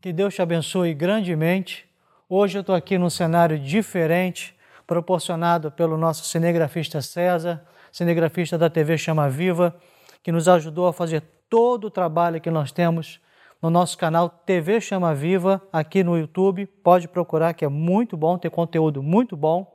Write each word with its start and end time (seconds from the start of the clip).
Que 0.00 0.14
Deus 0.14 0.34
te 0.34 0.40
abençoe 0.40 0.94
grandemente. 0.94 1.86
Hoje 2.26 2.56
eu 2.56 2.60
estou 2.62 2.74
aqui 2.74 2.96
num 2.96 3.10
cenário 3.10 3.58
diferente, 3.58 4.56
proporcionado 4.86 5.70
pelo 5.70 5.98
nosso 5.98 6.24
cinegrafista 6.24 7.02
César, 7.02 7.62
cinegrafista 7.92 8.56
da 8.56 8.70
TV 8.70 8.96
Chama 8.96 9.28
Viva, 9.28 9.76
que 10.22 10.32
nos 10.32 10.48
ajudou 10.48 10.86
a 10.86 10.92
fazer 10.94 11.22
todo 11.50 11.88
o 11.88 11.90
trabalho 11.90 12.40
que 12.40 12.50
nós 12.50 12.72
temos 12.72 13.20
no 13.60 13.68
nosso 13.68 13.98
canal 13.98 14.30
TV 14.30 14.80
Chama 14.80 15.14
Viva 15.14 15.60
aqui 15.70 16.02
no 16.02 16.16
YouTube. 16.16 16.64
Pode 16.64 17.06
procurar 17.06 17.52
que 17.52 17.66
é 17.66 17.68
muito 17.68 18.16
bom, 18.16 18.38
tem 18.38 18.50
conteúdo 18.50 19.02
muito 19.02 19.36
bom. 19.36 19.70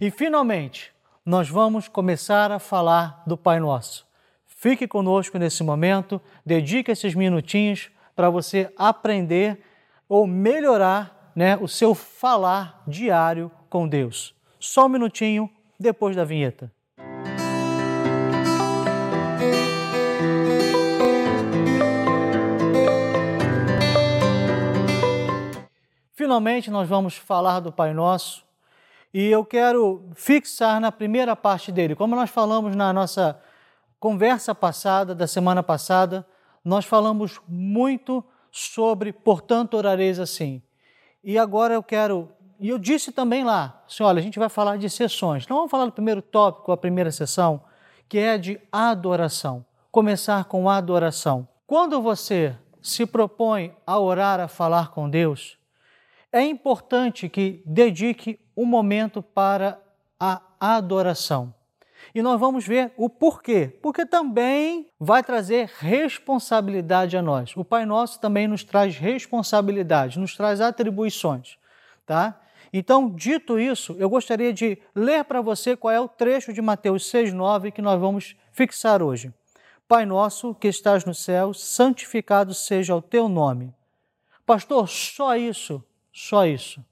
E 0.00 0.12
finalmente, 0.12 0.92
nós 1.24 1.48
vamos 1.48 1.88
começar 1.88 2.52
a 2.52 2.60
falar 2.60 3.20
do 3.26 3.36
Pai 3.36 3.58
Nosso. 3.58 4.06
Fique 4.46 4.86
conosco 4.86 5.36
nesse 5.38 5.64
momento, 5.64 6.22
dedique 6.44 6.92
esses 6.92 7.16
minutinhos 7.16 7.90
para 8.16 8.30
você 8.30 8.72
aprender 8.78 9.62
ou 10.08 10.26
melhorar 10.26 11.30
né, 11.36 11.58
o 11.58 11.68
seu 11.68 11.94
falar 11.94 12.82
diário 12.88 13.50
com 13.68 13.86
Deus. 13.86 14.34
Só 14.58 14.86
um 14.86 14.88
minutinho 14.88 15.50
depois 15.78 16.16
da 16.16 16.24
vinheta. 16.24 16.72
Finalmente, 26.14 26.70
nós 26.70 26.88
vamos 26.88 27.16
falar 27.16 27.60
do 27.60 27.70
Pai 27.70 27.92
Nosso 27.92 28.42
e 29.12 29.26
eu 29.26 29.44
quero 29.44 30.08
fixar 30.14 30.80
na 30.80 30.90
primeira 30.90 31.36
parte 31.36 31.70
dele. 31.70 31.94
Como 31.94 32.16
nós 32.16 32.30
falamos 32.30 32.74
na 32.74 32.92
nossa 32.92 33.38
conversa 34.00 34.54
passada, 34.54 35.14
da 35.14 35.26
semana 35.26 35.62
passada, 35.62 36.26
nós 36.66 36.84
falamos 36.84 37.40
muito 37.46 38.24
sobre, 38.50 39.12
portanto, 39.12 39.74
orareis 39.74 40.18
assim. 40.18 40.60
E 41.22 41.38
agora 41.38 41.74
eu 41.74 41.82
quero, 41.82 42.28
e 42.58 42.68
eu 42.68 42.76
disse 42.76 43.12
também 43.12 43.44
lá, 43.44 43.84
assim, 43.86 44.02
olha, 44.02 44.18
a 44.18 44.22
gente 44.22 44.36
vai 44.36 44.48
falar 44.48 44.76
de 44.76 44.90
sessões. 44.90 45.44
Então 45.44 45.56
vamos 45.58 45.70
falar 45.70 45.84
do 45.84 45.92
primeiro 45.92 46.20
tópico, 46.20 46.72
a 46.72 46.76
primeira 46.76 47.12
sessão, 47.12 47.62
que 48.08 48.18
é 48.18 48.36
de 48.36 48.60
adoração. 48.72 49.64
Começar 49.92 50.44
com 50.46 50.68
adoração. 50.68 51.46
Quando 51.68 52.02
você 52.02 52.56
se 52.82 53.06
propõe 53.06 53.72
a 53.86 54.00
orar, 54.00 54.40
a 54.40 54.48
falar 54.48 54.90
com 54.90 55.08
Deus, 55.08 55.56
é 56.32 56.42
importante 56.42 57.28
que 57.28 57.62
dedique 57.64 58.40
um 58.56 58.64
momento 58.64 59.22
para 59.22 59.80
a 60.18 60.42
adoração. 60.58 61.54
E 62.16 62.22
nós 62.22 62.40
vamos 62.40 62.66
ver 62.66 62.94
o 62.96 63.10
porquê. 63.10 63.70
Porque 63.82 64.06
também 64.06 64.88
vai 64.98 65.22
trazer 65.22 65.70
responsabilidade 65.80 67.14
a 67.14 67.20
nós. 67.20 67.54
O 67.54 67.62
Pai 67.62 67.84
Nosso 67.84 68.18
também 68.18 68.48
nos 68.48 68.64
traz 68.64 68.96
responsabilidade, 68.96 70.18
nos 70.18 70.34
traz 70.34 70.62
atribuições, 70.62 71.58
tá? 72.06 72.40
Então, 72.72 73.10
dito 73.10 73.58
isso, 73.58 73.94
eu 73.98 74.08
gostaria 74.08 74.50
de 74.50 74.78
ler 74.94 75.24
para 75.24 75.42
você 75.42 75.76
qual 75.76 75.92
é 75.92 76.00
o 76.00 76.08
trecho 76.08 76.54
de 76.54 76.62
Mateus 76.62 77.04
6:9 77.10 77.70
que 77.70 77.82
nós 77.82 78.00
vamos 78.00 78.34
fixar 78.50 79.02
hoje. 79.02 79.30
Pai 79.86 80.06
nosso 80.06 80.54
que 80.54 80.68
estás 80.68 81.04
no 81.04 81.12
céu, 81.12 81.52
santificado 81.52 82.54
seja 82.54 82.96
o 82.96 83.02
teu 83.02 83.28
nome. 83.28 83.74
Pastor, 84.46 84.88
só 84.88 85.36
isso, 85.36 85.84
só 86.10 86.46
isso. 86.46 86.82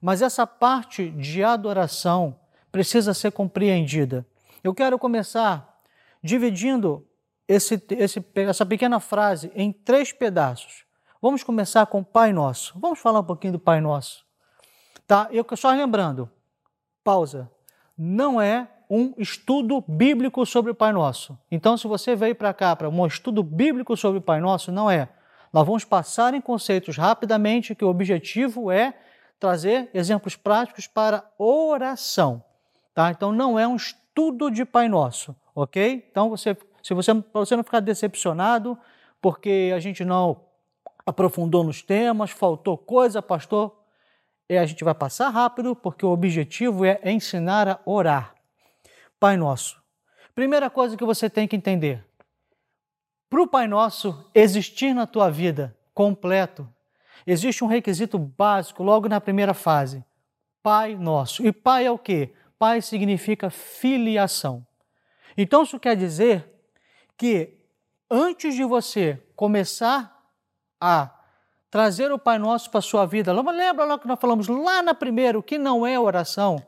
Mas 0.00 0.22
essa 0.22 0.46
parte 0.46 1.10
de 1.10 1.42
adoração 1.42 2.36
precisa 2.70 3.12
ser 3.12 3.32
compreendida. 3.32 4.24
Eu 4.62 4.72
quero 4.72 4.96
começar 4.98 5.80
dividindo 6.22 7.04
esse, 7.48 7.82
esse, 7.90 8.24
essa 8.36 8.64
pequena 8.64 9.00
frase 9.00 9.50
em 9.56 9.72
três 9.72 10.12
pedaços. 10.12 10.84
Vamos 11.20 11.42
começar 11.42 11.84
com 11.86 12.02
Pai 12.04 12.32
Nosso. 12.32 12.78
Vamos 12.78 13.00
falar 13.00 13.20
um 13.20 13.24
pouquinho 13.24 13.54
do 13.54 13.58
Pai 13.58 13.80
Nosso. 13.80 14.24
Tá? 15.06 15.28
Eu 15.32 15.44
só 15.56 15.70
lembrando, 15.70 16.30
pausa. 17.02 17.50
Não 17.98 18.40
é 18.40 18.68
um 18.88 19.14
estudo 19.18 19.82
bíblico 19.86 20.46
sobre 20.46 20.70
o 20.70 20.74
Pai 20.74 20.92
Nosso. 20.92 21.36
Então, 21.50 21.76
se 21.76 21.88
você 21.88 22.14
veio 22.14 22.34
para 22.34 22.54
cá 22.54 22.76
para 22.76 22.88
um 22.88 23.06
estudo 23.06 23.42
bíblico 23.42 23.96
sobre 23.96 24.18
o 24.18 24.22
Pai 24.22 24.40
Nosso, 24.40 24.70
não 24.70 24.90
é. 24.90 25.08
Nós 25.52 25.66
vamos 25.66 25.84
passar 25.84 26.34
em 26.34 26.40
conceitos 26.40 26.96
rapidamente, 26.96 27.74
que 27.74 27.84
o 27.84 27.88
objetivo 27.88 28.70
é 28.70 28.94
trazer 29.40 29.90
exemplos 29.92 30.36
práticos 30.36 30.86
para 30.86 31.24
oração. 31.36 32.44
Tá? 32.94 33.10
Então, 33.10 33.32
não 33.32 33.58
é 33.58 33.66
um 33.66 33.76
estudo 33.76 34.01
tudo 34.14 34.50
de 34.50 34.64
Pai 34.64 34.88
Nosso, 34.88 35.34
ok? 35.54 36.06
Então, 36.10 36.28
você, 36.28 36.56
se 36.82 36.94
você, 36.94 37.14
para 37.14 37.40
você 37.40 37.56
não 37.56 37.64
ficar 37.64 37.80
decepcionado, 37.80 38.78
porque 39.20 39.72
a 39.74 39.78
gente 39.78 40.04
não 40.04 40.44
aprofundou 41.06 41.64
nos 41.64 41.82
temas, 41.82 42.30
faltou 42.30 42.76
coisa, 42.76 43.22
pastor, 43.22 43.76
é, 44.48 44.58
a 44.58 44.66
gente 44.66 44.84
vai 44.84 44.94
passar 44.94 45.28
rápido, 45.30 45.74
porque 45.74 46.04
o 46.04 46.10
objetivo 46.10 46.84
é 46.84 47.00
ensinar 47.04 47.68
a 47.68 47.80
orar. 47.84 48.34
Pai 49.18 49.36
Nosso. 49.36 49.80
Primeira 50.34 50.68
coisa 50.68 50.96
que 50.96 51.04
você 51.04 51.30
tem 51.30 51.46
que 51.46 51.56
entender: 51.56 52.04
para 53.30 53.42
o 53.42 53.46
Pai 53.46 53.66
Nosso 53.66 54.28
existir 54.34 54.94
na 54.94 55.06
tua 55.06 55.30
vida 55.30 55.76
completo, 55.94 56.68
existe 57.26 57.62
um 57.62 57.66
requisito 57.66 58.18
básico 58.18 58.82
logo 58.82 59.08
na 59.08 59.20
primeira 59.20 59.54
fase: 59.54 60.04
Pai 60.62 60.96
Nosso. 60.96 61.46
E 61.46 61.52
Pai 61.52 61.86
é 61.86 61.90
o 61.90 61.98
quê? 61.98 62.34
Pai 62.62 62.80
significa 62.80 63.50
filiação. 63.50 64.64
Então, 65.36 65.64
isso 65.64 65.80
quer 65.80 65.96
dizer 65.96 66.48
que 67.16 67.58
antes 68.08 68.54
de 68.54 68.62
você 68.62 69.20
começar 69.34 70.16
a 70.80 71.10
trazer 71.68 72.12
o 72.12 72.20
Pai 72.20 72.38
Nosso 72.38 72.70
para 72.70 72.78
a 72.78 72.82
sua 72.82 73.04
vida, 73.04 73.32
lembra 73.32 73.84
lá 73.84 73.98
que 73.98 74.06
nós 74.06 74.20
falamos 74.20 74.46
lá 74.46 74.80
na 74.80 74.94
primeira, 74.94 75.36
o 75.36 75.42
que 75.42 75.58
não 75.58 75.84
é 75.84 75.98
oração, 75.98 76.64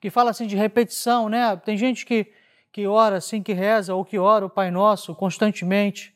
que 0.00 0.10
fala 0.10 0.30
assim 0.30 0.48
de 0.48 0.56
repetição, 0.56 1.28
né? 1.28 1.56
Tem 1.58 1.76
gente 1.76 2.04
que, 2.04 2.26
que 2.72 2.84
ora 2.88 3.18
assim, 3.18 3.40
que 3.40 3.52
reza, 3.52 3.94
ou 3.94 4.04
que 4.04 4.18
ora 4.18 4.46
o 4.46 4.50
Pai 4.50 4.72
Nosso 4.72 5.14
constantemente. 5.14 6.12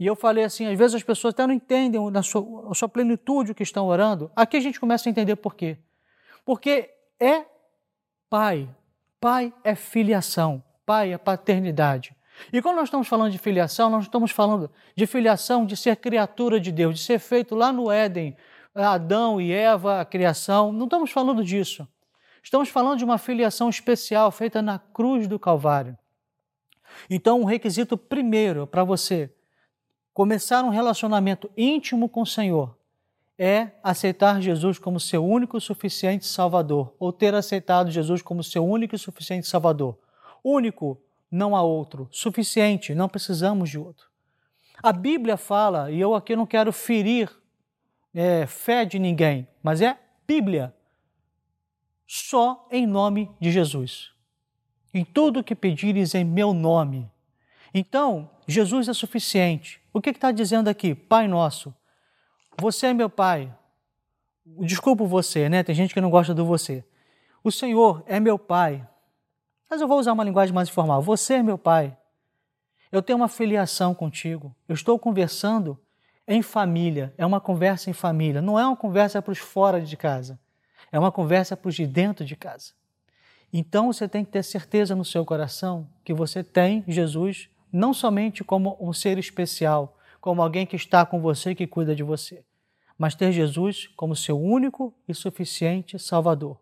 E 0.00 0.04
eu 0.04 0.16
falei 0.16 0.42
assim, 0.42 0.66
às 0.66 0.76
vezes 0.76 0.96
as 0.96 1.04
pessoas 1.04 1.32
até 1.32 1.46
não 1.46 1.54
entendem 1.54 2.10
na 2.10 2.24
sua, 2.24 2.64
na 2.66 2.74
sua 2.74 2.88
plenitude 2.88 3.52
o 3.52 3.54
que 3.54 3.62
estão 3.62 3.86
orando. 3.86 4.32
Aqui 4.34 4.56
a 4.56 4.60
gente 4.60 4.80
começa 4.80 5.08
a 5.08 5.10
entender 5.10 5.36
por 5.36 5.54
quê. 5.54 5.78
Porque 6.44 6.90
é 7.20 7.44
pai. 8.28 8.68
Pai 9.20 9.52
é 9.64 9.74
filiação, 9.74 10.62
pai 10.86 11.12
é 11.12 11.18
paternidade. 11.18 12.14
E 12.52 12.62
quando 12.62 12.76
nós 12.76 12.84
estamos 12.84 13.08
falando 13.08 13.32
de 13.32 13.38
filiação, 13.38 13.90
nós 13.90 14.04
estamos 14.04 14.30
falando 14.30 14.70
de 14.94 15.06
filiação 15.06 15.66
de 15.66 15.76
ser 15.76 15.96
criatura 15.96 16.60
de 16.60 16.70
Deus, 16.70 16.94
de 16.94 17.04
ser 17.04 17.18
feito 17.18 17.56
lá 17.56 17.72
no 17.72 17.90
Éden, 17.90 18.36
Adão 18.72 19.40
e 19.40 19.52
Eva, 19.52 20.00
a 20.00 20.04
criação. 20.04 20.72
Não 20.72 20.84
estamos 20.84 21.10
falando 21.10 21.42
disso. 21.42 21.86
Estamos 22.40 22.68
falando 22.68 22.98
de 22.98 23.04
uma 23.04 23.18
filiação 23.18 23.68
especial 23.68 24.30
feita 24.30 24.62
na 24.62 24.78
cruz 24.78 25.26
do 25.26 25.38
Calvário. 25.38 25.98
Então, 27.10 27.40
um 27.40 27.44
requisito 27.44 27.98
primeiro 27.98 28.66
para 28.66 28.84
você 28.84 29.34
começar 30.14 30.64
um 30.64 30.70
relacionamento 30.70 31.50
íntimo 31.56 32.08
com 32.08 32.22
o 32.22 32.26
Senhor 32.26 32.77
é 33.38 33.70
aceitar 33.82 34.42
Jesus 34.42 34.78
como 34.78 34.98
seu 34.98 35.24
único 35.24 35.56
e 35.56 35.60
suficiente 35.60 36.26
Salvador, 36.26 36.92
ou 36.98 37.12
ter 37.12 37.34
aceitado 37.34 37.90
Jesus 37.90 38.20
como 38.20 38.42
seu 38.42 38.66
único 38.66 38.96
e 38.96 38.98
suficiente 38.98 39.46
Salvador. 39.46 39.96
Único, 40.42 41.00
não 41.30 41.54
há 41.54 41.62
outro. 41.62 42.08
Suficiente, 42.10 42.94
não 42.94 43.08
precisamos 43.08 43.70
de 43.70 43.78
outro. 43.78 44.08
A 44.82 44.92
Bíblia 44.92 45.36
fala, 45.36 45.90
e 45.90 46.00
eu 46.00 46.14
aqui 46.14 46.34
não 46.34 46.46
quero 46.46 46.72
ferir 46.72 47.30
é, 48.12 48.46
fé 48.46 48.84
de 48.84 48.98
ninguém, 48.98 49.46
mas 49.62 49.80
é 49.80 49.96
Bíblia. 50.26 50.74
Só 52.06 52.66
em 52.70 52.86
nome 52.86 53.30
de 53.40 53.52
Jesus. 53.52 54.10
Em 54.92 55.04
tudo 55.04 55.44
que 55.44 55.54
pedires 55.54 56.14
em 56.14 56.24
meu 56.24 56.52
nome. 56.52 57.10
Então, 57.72 58.30
Jesus 58.46 58.88
é 58.88 58.94
suficiente. 58.94 59.80
O 59.92 60.00
que 60.00 60.10
está 60.10 60.32
dizendo 60.32 60.68
aqui? 60.68 60.94
Pai 60.94 61.28
nosso, 61.28 61.74
você 62.60 62.88
é 62.88 62.94
meu 62.94 63.08
pai. 63.08 63.52
Desculpa 64.44 65.04
você, 65.04 65.48
né? 65.48 65.62
Tem 65.62 65.74
gente 65.74 65.94
que 65.94 66.00
não 66.00 66.10
gosta 66.10 66.34
do 66.34 66.44
você. 66.44 66.84
O 67.44 67.52
Senhor 67.52 68.02
é 68.06 68.18
meu 68.18 68.38
pai. 68.38 68.86
Mas 69.70 69.80
eu 69.80 69.88
vou 69.88 69.98
usar 69.98 70.12
uma 70.12 70.24
linguagem 70.24 70.54
mais 70.54 70.68
informal. 70.68 71.02
Você 71.02 71.34
é 71.34 71.42
meu 71.42 71.58
pai. 71.58 71.96
Eu 72.90 73.02
tenho 73.02 73.18
uma 73.18 73.28
filiação 73.28 73.94
contigo. 73.94 74.54
Eu 74.68 74.74
estou 74.74 74.98
conversando 74.98 75.78
em 76.26 76.42
família. 76.42 77.12
É 77.18 77.24
uma 77.24 77.40
conversa 77.40 77.90
em 77.90 77.92
família. 77.92 78.40
Não 78.40 78.58
é 78.58 78.66
uma 78.66 78.76
conversa 78.76 79.20
para 79.20 79.32
os 79.32 79.38
fora 79.38 79.80
de 79.80 79.96
casa. 79.96 80.38
É 80.90 80.98
uma 80.98 81.12
conversa 81.12 81.56
para 81.56 81.68
os 81.68 81.74
de 81.74 81.86
dentro 81.86 82.24
de 82.24 82.34
casa. 82.34 82.72
Então 83.52 83.92
você 83.92 84.08
tem 84.08 84.24
que 84.24 84.30
ter 84.30 84.42
certeza 84.42 84.94
no 84.94 85.04
seu 85.04 85.24
coração 85.24 85.88
que 86.04 86.12
você 86.12 86.42
tem 86.42 86.84
Jesus 86.86 87.48
não 87.72 87.92
somente 87.92 88.42
como 88.42 88.76
um 88.80 88.92
ser 88.92 89.18
especial, 89.18 89.96
como 90.20 90.42
alguém 90.42 90.66
que 90.66 90.76
está 90.76 91.04
com 91.04 91.20
você 91.20 91.54
que 91.54 91.66
cuida 91.66 91.94
de 91.94 92.02
você, 92.02 92.44
mas 92.98 93.14
ter 93.14 93.30
Jesus 93.30 93.86
como 93.96 94.16
seu 94.16 94.38
único 94.38 94.92
e 95.06 95.14
suficiente 95.14 95.98
Salvador. 95.98 96.60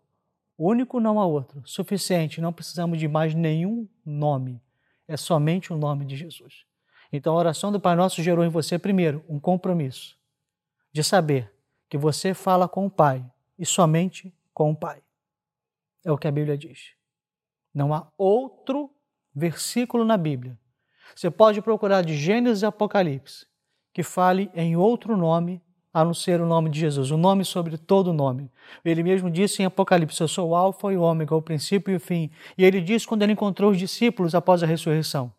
Único 0.57 0.99
não 0.99 1.19
há 1.19 1.25
outro, 1.25 1.61
suficiente, 1.65 2.39
não 2.39 2.53
precisamos 2.53 2.99
de 2.99 3.07
mais 3.07 3.33
nenhum 3.33 3.87
nome, 4.05 4.61
é 5.07 5.17
somente 5.17 5.73
o 5.73 5.77
nome 5.77 6.05
de 6.05 6.15
Jesus. 6.15 6.65
Então 7.11 7.33
a 7.33 7.39
oração 7.39 7.71
do 7.71 7.79
Pai 7.79 7.95
Nosso 7.95 8.21
gerou 8.21 8.45
em 8.45 8.49
você, 8.49 8.77
primeiro, 8.77 9.23
um 9.27 9.39
compromisso. 9.39 10.15
de 10.91 11.03
saber 11.03 11.53
que 11.89 11.97
você 11.97 12.33
fala 12.33 12.67
com 12.67 12.87
o 12.87 12.89
Pai 12.89 13.23
e 13.59 13.65
somente 13.65 14.33
com 14.51 14.71
o 14.71 14.75
Pai. 14.75 15.03
É 16.03 16.11
o 16.11 16.17
que 16.17 16.27
a 16.27 16.31
Bíblia 16.31 16.57
diz. 16.57 16.93
Não 17.71 17.93
há 17.93 18.11
outro 18.17 18.89
versículo 19.35 20.03
na 20.03 20.17
Bíblia. 20.17 20.57
Você 21.15 21.29
pode 21.29 21.61
procurar 21.61 22.01
de 22.01 22.15
Gênesis 22.15 22.63
e 22.63 22.65
Apocalipse 22.65 23.45
que 23.93 24.01
fale 24.01 24.49
em 24.53 24.75
outro 24.75 25.15
nome 25.17 25.61
a 25.97 26.05
não 26.05 26.13
ser 26.13 26.39
o 26.39 26.45
nome 26.45 26.69
de 26.69 26.79
Jesus, 26.79 27.09
o 27.09 27.17
nome 27.17 27.43
sobre 27.43 27.75
todo 27.75 28.13
nome. 28.13 28.51
Ele 28.85 29.01
mesmo 29.01 29.31
disse 29.31 29.63
em 29.63 29.65
Apocalipse: 29.65 30.21
Eu 30.21 30.27
sou 30.27 30.49
o 30.49 30.55
Alfa 30.55 30.93
e 30.93 30.97
o 30.97 31.01
Ômega, 31.01 31.35
o 31.35 31.41
princípio 31.41 31.91
e 31.91 31.95
o 31.95 31.99
fim. 31.99 32.29
E 32.55 32.63
ele 32.63 32.79
disse 32.79 33.07
quando 33.07 33.23
ele 33.23 33.31
encontrou 33.31 33.71
os 33.71 33.79
discípulos 33.79 34.35
após 34.35 34.61
a 34.61 34.67
ressurreição. 34.67 35.33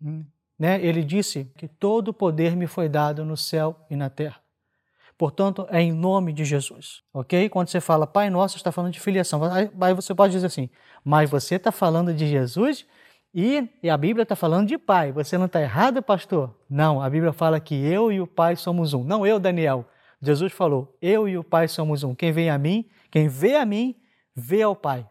Hum, 0.00 0.24
né? 0.56 0.80
Ele 0.80 1.02
disse 1.02 1.50
que 1.56 1.66
todo 1.66 2.08
o 2.08 2.14
poder 2.14 2.54
me 2.54 2.68
foi 2.68 2.88
dado 2.88 3.24
no 3.24 3.36
céu 3.36 3.74
e 3.90 3.96
na 3.96 4.08
terra. 4.08 4.40
Portanto, 5.18 5.66
é 5.68 5.80
em 5.80 5.92
nome 5.92 6.32
de 6.32 6.44
Jesus, 6.44 7.02
ok? 7.12 7.48
Quando 7.48 7.68
você 7.68 7.80
fala 7.80 8.06
Pai 8.06 8.30
Nosso, 8.30 8.56
está 8.56 8.70
falando 8.70 8.92
de 8.92 9.00
filiação. 9.00 9.40
Aí 9.42 9.94
você 9.94 10.14
pode 10.14 10.32
dizer 10.32 10.46
assim, 10.46 10.70
mas 11.04 11.28
você 11.28 11.56
está 11.56 11.72
falando 11.72 12.14
de 12.14 12.28
Jesus 12.28 12.86
e, 13.34 13.68
e 13.82 13.90
a 13.90 13.96
Bíblia 13.96 14.22
está 14.22 14.36
falando 14.36 14.68
de 14.68 14.78
Pai. 14.78 15.10
Você 15.12 15.36
não 15.36 15.46
está 15.46 15.60
errado, 15.60 16.02
pastor? 16.02 16.54
Não, 16.70 17.02
a 17.02 17.10
Bíblia 17.10 17.32
fala 17.32 17.58
que 17.58 17.74
eu 17.74 18.12
e 18.12 18.20
o 18.20 18.26
Pai 18.26 18.56
somos 18.56 18.94
um. 18.94 19.02
Não 19.02 19.26
eu, 19.26 19.40
Daniel. 19.40 19.86
Jesus 20.22 20.52
falou, 20.52 20.96
eu 21.02 21.28
e 21.28 21.36
o 21.36 21.44
Pai 21.44 21.68
somos 21.68 22.02
um. 22.02 22.14
Quem 22.14 22.32
vem 22.32 22.48
a 22.48 22.56
mim, 22.56 22.88
quem 23.10 23.28
vê 23.28 23.56
a 23.56 23.66
mim, 23.66 23.96
vê 24.34 24.62
ao 24.62 24.76
Pai. 24.76 25.06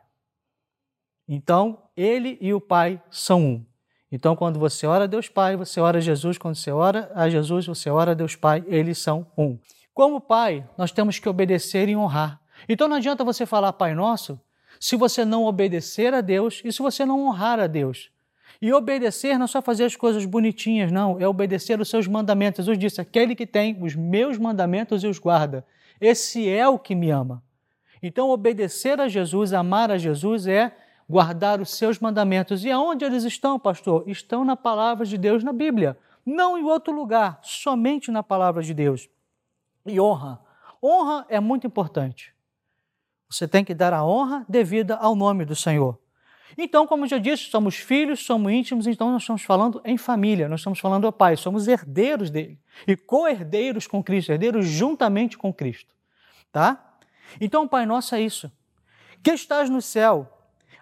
Então, 1.28 1.84
ele 1.96 2.38
e 2.40 2.54
o 2.54 2.62
Pai 2.62 3.02
são 3.12 3.42
um. 3.42 3.66
Então, 4.12 4.36
quando 4.36 4.60
você 4.60 4.86
ora 4.86 5.04
a 5.04 5.08
Deus 5.08 5.28
Pai, 5.28 5.56
você 5.56 5.81
ora 5.81 5.98
a 5.98 6.02
Jesus. 6.02 6.38
Quando 6.38 6.56
você 6.56 6.72
ora 6.72 7.12
a 7.16 7.30
Jesus, 7.30 7.66
você 7.66 7.90
ora 7.90 8.12
a 8.12 8.14
Deus 8.14 8.36
Pai. 8.36 8.64
Eles 8.68 9.00
são 9.00 9.28
um. 9.38 9.60
Como 9.94 10.19
pai, 10.19 10.68
nós 10.78 10.92
temos 10.92 11.19
que 11.19 11.30
obedecer 11.30 11.88
e 11.88 11.96
honrar. 11.96 12.42
Então 12.68 12.88
não 12.88 12.98
adianta 12.98 13.24
você 13.24 13.46
falar 13.46 13.74
Pai 13.74 13.94
Nosso 13.94 14.40
se 14.80 14.96
você 14.96 15.24
não 15.24 15.46
obedecer 15.46 16.14
a 16.14 16.22
Deus 16.22 16.62
e 16.66 16.72
se 16.74 16.80
você 16.81 17.06
não 17.06 17.26
honrar 17.26 17.60
a 17.60 17.68
Deus. 17.68 18.12
E 18.63 18.71
obedecer 18.71 19.38
não 19.38 19.44
é 19.44 19.48
só 19.48 19.62
fazer 19.62 19.83
as 19.83 19.98
coisas 19.98 20.25
bonitinhas, 20.25 20.89
não, 20.89 21.19
é 21.19 21.27
obedecer 21.27 21.81
os 21.81 21.89
seus 21.89 22.07
mandamentos. 22.07 22.63
Jesus 22.63 22.80
disse: 22.80 23.01
aquele 23.01 23.36
que 23.36 23.45
tem 23.45 23.77
os 23.83 23.94
meus 23.94 24.38
mandamentos 24.38 25.04
e 25.04 25.07
os 25.07 25.19
guarda, 25.19 25.65
esse 26.00 26.48
é 26.48 26.65
o 26.65 26.80
que 26.80 26.95
me 26.95 27.10
ama. 27.10 27.44
Então, 28.01 28.30
obedecer 28.30 29.01
a 29.01 29.10
Jesus, 29.10 29.51
amar 29.51 29.92
a 29.92 29.98
Jesus 29.98 30.48
é 30.48 30.74
guardar 31.10 31.60
os 31.60 31.71
seus 31.71 32.00
mandamentos. 32.00 32.63
E 32.63 32.71
aonde 32.71 33.04
eles 33.04 33.25
estão, 33.25 33.60
pastor? 33.60 34.06
Estão 34.07 34.45
na 34.45 34.56
palavra 34.56 35.06
de 35.06 35.18
Deus 35.18 35.44
na 35.44 35.51
Bíblia, 35.51 35.98
não 36.25 36.57
em 36.57 36.63
outro 36.63 36.94
lugar, 36.94 37.42
somente 37.44 38.12
na 38.12 38.24
palavra 38.24 38.63
de 38.63 38.74
Deus 38.74 39.09
e 39.86 40.00
honra. 40.00 40.39
Honra 40.81 41.25
é 41.27 41.42
muito 41.42 41.68
importante. 41.68 42.33
Você 43.30 43.45
tem 43.45 43.66
que 43.66 43.74
dar 43.74 43.92
a 43.92 44.06
honra 44.06 44.45
devida 44.48 44.95
ao 44.95 45.18
nome 45.18 45.44
do 45.44 45.54
Senhor. 45.54 46.00
Então, 46.58 46.86
como 46.86 47.08
já 47.08 47.18
disse, 47.18 47.44
somos 47.44 47.76
filhos, 47.76 48.26
somos 48.26 48.52
íntimos, 48.52 48.88
então 48.88 49.12
nós 49.12 49.24
estamos 49.24 49.44
falando 49.44 49.82
em 49.84 49.98
família, 49.98 50.48
nós 50.48 50.60
estamos 50.60 50.80
falando 50.80 51.06
ao 51.06 51.14
Pai, 51.14 51.36
somos 51.36 51.68
herdeiros 51.68 52.30
dele 52.30 52.60
e 52.88 52.96
co-herdeiros 52.96 53.88
com 53.88 54.04
Cristo, 54.04 54.32
herdeiros 54.32 54.66
juntamente 54.66 55.38
com 55.38 55.54
Cristo. 55.54 55.94
Tá? 56.52 56.98
Então, 57.42 57.68
Pai 57.68 57.86
Nosso 57.86 58.14
é 58.16 58.22
isso. 58.22 58.52
Que 59.24 59.32
estás 59.32 59.70
no 59.70 59.82
céu, 59.82 60.30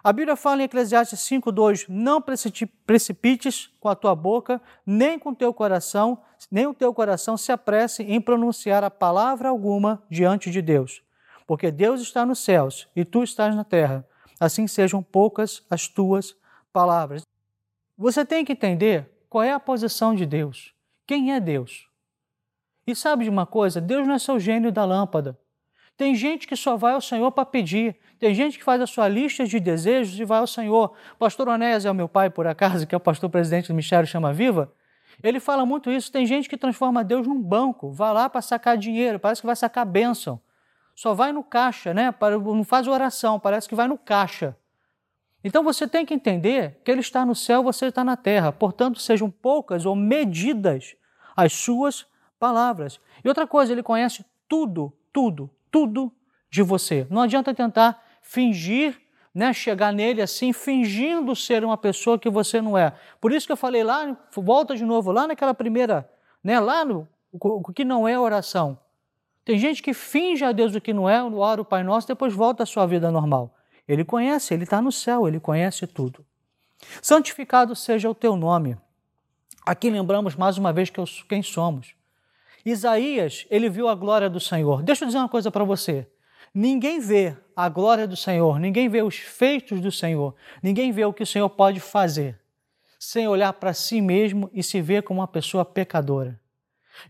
a 0.04 0.12
Bíblia 0.12 0.34
fala 0.34 0.62
em 0.62 0.64
Eclesiastes 0.64 1.20
5:2, 1.20 1.86
não 1.88 2.20
precipites 2.20 3.70
com 3.78 3.88
a 3.88 3.94
tua 3.94 4.16
boca, 4.16 4.60
nem 4.84 5.16
com 5.18 5.30
o 5.30 5.34
teu 5.34 5.54
coração, 5.54 6.20
nem 6.50 6.66
o 6.66 6.74
teu 6.74 6.92
coração 6.92 7.36
se 7.36 7.52
apresse 7.52 8.02
em 8.02 8.20
pronunciar 8.20 8.82
a 8.82 8.90
palavra 8.90 9.48
alguma 9.48 10.02
diante 10.10 10.50
de 10.50 10.60
Deus, 10.60 11.02
porque 11.46 11.70
Deus 11.70 12.00
está 12.00 12.26
nos 12.26 12.40
céus 12.40 12.88
e 12.96 13.04
tu 13.04 13.22
estás 13.22 13.54
na 13.54 13.62
terra. 13.62 14.04
Assim 14.42 14.66
sejam 14.66 15.00
poucas 15.00 15.64
as 15.70 15.86
tuas 15.86 16.34
palavras. 16.72 17.22
Você 17.96 18.24
tem 18.24 18.44
que 18.44 18.50
entender 18.50 19.08
qual 19.28 19.44
é 19.44 19.52
a 19.52 19.60
posição 19.60 20.16
de 20.16 20.26
Deus. 20.26 20.74
Quem 21.06 21.32
é 21.32 21.38
Deus? 21.38 21.88
E 22.84 22.92
sabe 22.92 23.22
de 23.22 23.30
uma 23.30 23.46
coisa? 23.46 23.80
Deus 23.80 24.04
não 24.04 24.16
é 24.16 24.18
seu 24.18 24.40
gênio 24.40 24.72
da 24.72 24.84
lâmpada. 24.84 25.38
Tem 25.96 26.12
gente 26.16 26.48
que 26.48 26.56
só 26.56 26.76
vai 26.76 26.94
ao 26.94 27.00
Senhor 27.00 27.30
para 27.30 27.46
pedir. 27.46 27.94
Tem 28.18 28.34
gente 28.34 28.58
que 28.58 28.64
faz 28.64 28.80
a 28.80 28.86
sua 28.88 29.06
lista 29.06 29.46
de 29.46 29.60
desejos 29.60 30.18
e 30.18 30.24
vai 30.24 30.40
ao 30.40 30.46
Senhor. 30.48 30.92
Pastor 31.20 31.46
Onésio 31.46 31.86
é 31.86 31.92
o 31.92 31.94
meu 31.94 32.08
pai, 32.08 32.28
por 32.28 32.48
acaso, 32.48 32.84
que 32.84 32.96
é 32.96 32.98
o 32.98 33.00
pastor 33.00 33.30
presidente 33.30 33.68
do 33.68 33.74
Ministério 33.74 34.08
Chama 34.08 34.32
Viva. 34.32 34.72
Ele 35.22 35.38
fala 35.38 35.64
muito 35.64 35.88
isso. 35.88 36.10
Tem 36.10 36.26
gente 36.26 36.48
que 36.48 36.56
transforma 36.56 37.04
Deus 37.04 37.28
num 37.28 37.40
banco. 37.40 37.92
Vai 37.92 38.12
lá 38.12 38.28
para 38.28 38.42
sacar 38.42 38.76
dinheiro, 38.76 39.20
parece 39.20 39.40
que 39.40 39.46
vai 39.46 39.54
sacar 39.54 39.86
bênção. 39.86 40.40
Só 41.02 41.14
vai 41.14 41.32
no 41.32 41.42
caixa, 41.42 41.92
né? 41.92 42.14
Não 42.44 42.62
faz 42.62 42.86
oração, 42.86 43.40
parece 43.40 43.68
que 43.68 43.74
vai 43.74 43.88
no 43.88 43.98
caixa. 43.98 44.56
Então 45.42 45.64
você 45.64 45.88
tem 45.88 46.06
que 46.06 46.14
entender 46.14 46.80
que 46.84 46.92
Ele 46.92 47.00
está 47.00 47.26
no 47.26 47.34
céu, 47.34 47.60
você 47.60 47.86
está 47.86 48.04
na 48.04 48.16
terra. 48.16 48.52
Portanto, 48.52 49.00
sejam 49.00 49.28
poucas 49.28 49.84
ou 49.84 49.96
medidas 49.96 50.94
as 51.34 51.54
suas 51.54 52.06
palavras. 52.38 53.00
E 53.24 53.26
outra 53.26 53.48
coisa, 53.48 53.72
Ele 53.72 53.82
conhece 53.82 54.24
tudo, 54.48 54.96
tudo, 55.12 55.50
tudo 55.72 56.12
de 56.48 56.62
você. 56.62 57.04
Não 57.10 57.22
adianta 57.22 57.52
tentar 57.52 58.00
fingir, 58.22 58.96
né, 59.34 59.52
chegar 59.52 59.92
nele 59.92 60.22
assim, 60.22 60.52
fingindo 60.52 61.34
ser 61.34 61.64
uma 61.64 61.76
pessoa 61.76 62.16
que 62.16 62.30
você 62.30 62.62
não 62.62 62.78
é. 62.78 62.92
Por 63.20 63.32
isso 63.32 63.44
que 63.44 63.52
eu 63.52 63.56
falei 63.56 63.82
lá, 63.82 64.16
volta 64.36 64.76
de 64.76 64.84
novo, 64.84 65.10
lá 65.10 65.26
naquela 65.26 65.52
primeira, 65.52 66.08
né, 66.44 66.60
lá 66.60 66.84
no 66.84 67.08
o 67.32 67.72
que 67.72 67.84
não 67.84 68.06
é 68.06 68.16
oração. 68.16 68.78
Tem 69.44 69.58
gente 69.58 69.82
que 69.82 69.92
finge 69.92 70.44
a 70.44 70.52
Deus 70.52 70.74
o 70.74 70.80
que 70.80 70.92
não 70.92 71.08
é, 71.08 71.22
ora 71.22 71.60
o 71.60 71.64
Pai 71.64 71.82
Nosso, 71.82 72.06
depois 72.06 72.32
volta 72.32 72.62
à 72.62 72.66
sua 72.66 72.86
vida 72.86 73.10
normal. 73.10 73.54
Ele 73.86 74.04
conhece, 74.04 74.54
ele 74.54 74.64
está 74.64 74.80
no 74.80 74.92
céu, 74.92 75.26
ele 75.26 75.40
conhece 75.40 75.86
tudo. 75.86 76.24
Santificado 77.00 77.74
seja 77.74 78.08
o 78.08 78.14
teu 78.14 78.36
nome. 78.36 78.76
Aqui 79.66 79.90
lembramos 79.90 80.36
mais 80.36 80.58
uma 80.58 80.72
vez 80.72 80.90
quem 81.28 81.42
somos. 81.42 81.94
Isaías, 82.64 83.46
ele 83.50 83.68
viu 83.68 83.88
a 83.88 83.94
glória 83.94 84.30
do 84.30 84.38
Senhor. 84.38 84.82
Deixa 84.82 85.04
eu 85.04 85.06
dizer 85.06 85.18
uma 85.18 85.28
coisa 85.28 85.50
para 85.50 85.64
você. 85.64 86.06
Ninguém 86.54 87.00
vê 87.00 87.36
a 87.56 87.68
glória 87.68 88.06
do 88.06 88.16
Senhor, 88.16 88.60
ninguém 88.60 88.88
vê 88.88 89.02
os 89.02 89.16
feitos 89.16 89.80
do 89.80 89.90
Senhor, 89.90 90.34
ninguém 90.62 90.92
vê 90.92 91.04
o 91.04 91.12
que 91.12 91.22
o 91.22 91.26
Senhor 91.26 91.48
pode 91.48 91.80
fazer 91.80 92.38
sem 93.04 93.26
olhar 93.26 93.52
para 93.54 93.74
si 93.74 94.00
mesmo 94.00 94.48
e 94.52 94.62
se 94.62 94.80
ver 94.80 95.02
como 95.02 95.18
uma 95.18 95.26
pessoa 95.26 95.64
pecadora. 95.64 96.40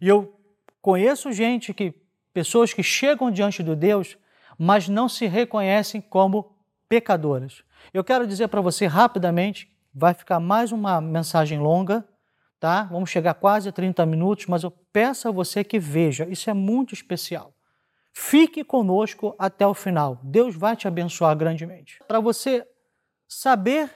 E 0.01 0.09
eu 0.09 0.35
conheço 0.81 1.31
gente 1.31 1.75
que 1.75 1.93
pessoas 2.33 2.73
que 2.73 2.83
chegam 2.83 3.31
diante 3.31 3.63
de 3.63 3.75
Deus, 3.75 4.17
mas 4.59 4.89
não 4.89 5.09
se 5.09 5.27
reconhecem 5.27 6.01
como 6.01 6.57
pecadoras. 6.89 7.63
Eu 7.93 8.05
quero 8.05 8.27
dizer 8.27 8.49
para 8.49 8.61
você 8.61 8.87
rapidamente, 8.87 9.71
vai 9.95 10.15
ficar 10.15 10.41
mais 10.41 10.73
uma 10.73 11.01
mensagem 11.01 11.59
longa, 11.59 12.07
tá? 12.61 12.85
Vamos 12.85 13.11
chegar 13.11 13.35
quase 13.35 13.69
a 13.69 13.73
30 13.73 14.05
minutos, 14.07 14.47
mas 14.47 14.63
eu 14.63 14.71
peço 14.71 15.29
a 15.29 15.33
você 15.33 15.65
que 15.65 15.79
veja, 15.79 16.27
isso 16.29 16.49
é 16.49 16.55
muito 16.55 16.95
especial. 16.95 17.55
Fique 18.15 18.63
conosco 18.63 19.35
até 19.39 19.67
o 19.67 19.75
final. 19.75 20.21
Deus 20.23 20.55
vai 20.55 20.77
te 20.77 20.87
abençoar 20.87 21.35
grandemente. 21.37 21.99
Para 22.07 22.21
você 22.21 22.67
saber 23.27 23.91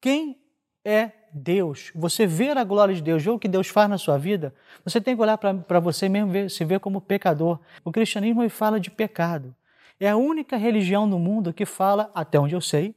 quem 0.00 0.36
é 0.84 1.12
Deus, 1.32 1.90
você 1.94 2.26
ver 2.26 2.56
a 2.58 2.64
glória 2.64 2.94
de 2.94 3.02
Deus, 3.02 3.22
ver 3.22 3.30
o 3.30 3.38
que 3.38 3.48
Deus 3.48 3.68
faz 3.68 3.88
na 3.88 3.96
sua 3.96 4.18
vida, 4.18 4.54
você 4.84 5.00
tem 5.00 5.16
que 5.16 5.22
olhar 5.22 5.38
para 5.38 5.80
você 5.80 6.08
mesmo, 6.08 6.30
ver, 6.30 6.50
se 6.50 6.64
ver 6.64 6.80
como 6.80 7.00
pecador. 7.00 7.58
O 7.84 7.90
cristianismo 7.90 8.48
fala 8.50 8.78
de 8.78 8.90
pecado. 8.90 9.54
É 9.98 10.08
a 10.08 10.16
única 10.16 10.56
religião 10.56 11.06
no 11.06 11.18
mundo 11.18 11.52
que 11.52 11.64
fala, 11.64 12.10
até 12.14 12.38
onde 12.38 12.54
eu 12.54 12.60
sei, 12.60 12.94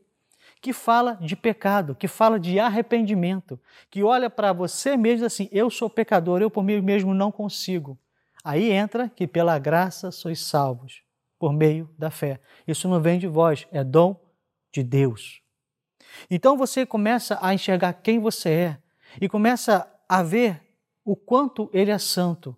que 0.59 0.73
fala 0.73 1.13
de 1.21 1.35
pecado, 1.35 1.93
que 1.93 2.07
fala 2.07 2.39
de 2.39 2.59
arrependimento, 2.59 3.59
que 3.89 4.01
olha 4.01 4.29
para 4.29 4.51
você 4.51 4.97
mesmo 4.97 5.25
assim: 5.25 5.47
eu 5.51 5.69
sou 5.69 5.89
pecador, 5.89 6.41
eu 6.41 6.49
por 6.49 6.63
mim 6.63 6.81
mesmo 6.81 7.13
não 7.13 7.31
consigo. 7.31 7.97
Aí 8.43 8.71
entra 8.71 9.07
que 9.07 9.27
pela 9.27 9.57
graça 9.59 10.11
sois 10.11 10.39
salvos, 10.39 11.03
por 11.37 11.53
meio 11.53 11.89
da 11.97 12.09
fé. 12.09 12.39
Isso 12.67 12.87
não 12.87 12.99
vem 12.99 13.19
de 13.19 13.27
vós, 13.27 13.67
é 13.71 13.83
dom 13.83 14.19
de 14.73 14.83
Deus. 14.83 15.44
Então 16.29 16.57
você 16.57 16.85
começa 16.85 17.37
a 17.41 17.53
enxergar 17.53 17.93
quem 17.93 18.19
você 18.19 18.49
é 18.49 18.77
e 19.21 19.29
começa 19.29 19.91
a 20.07 20.23
ver 20.23 20.61
o 21.03 21.15
quanto 21.15 21.69
ele 21.73 21.91
é 21.91 21.97
santo. 21.97 22.57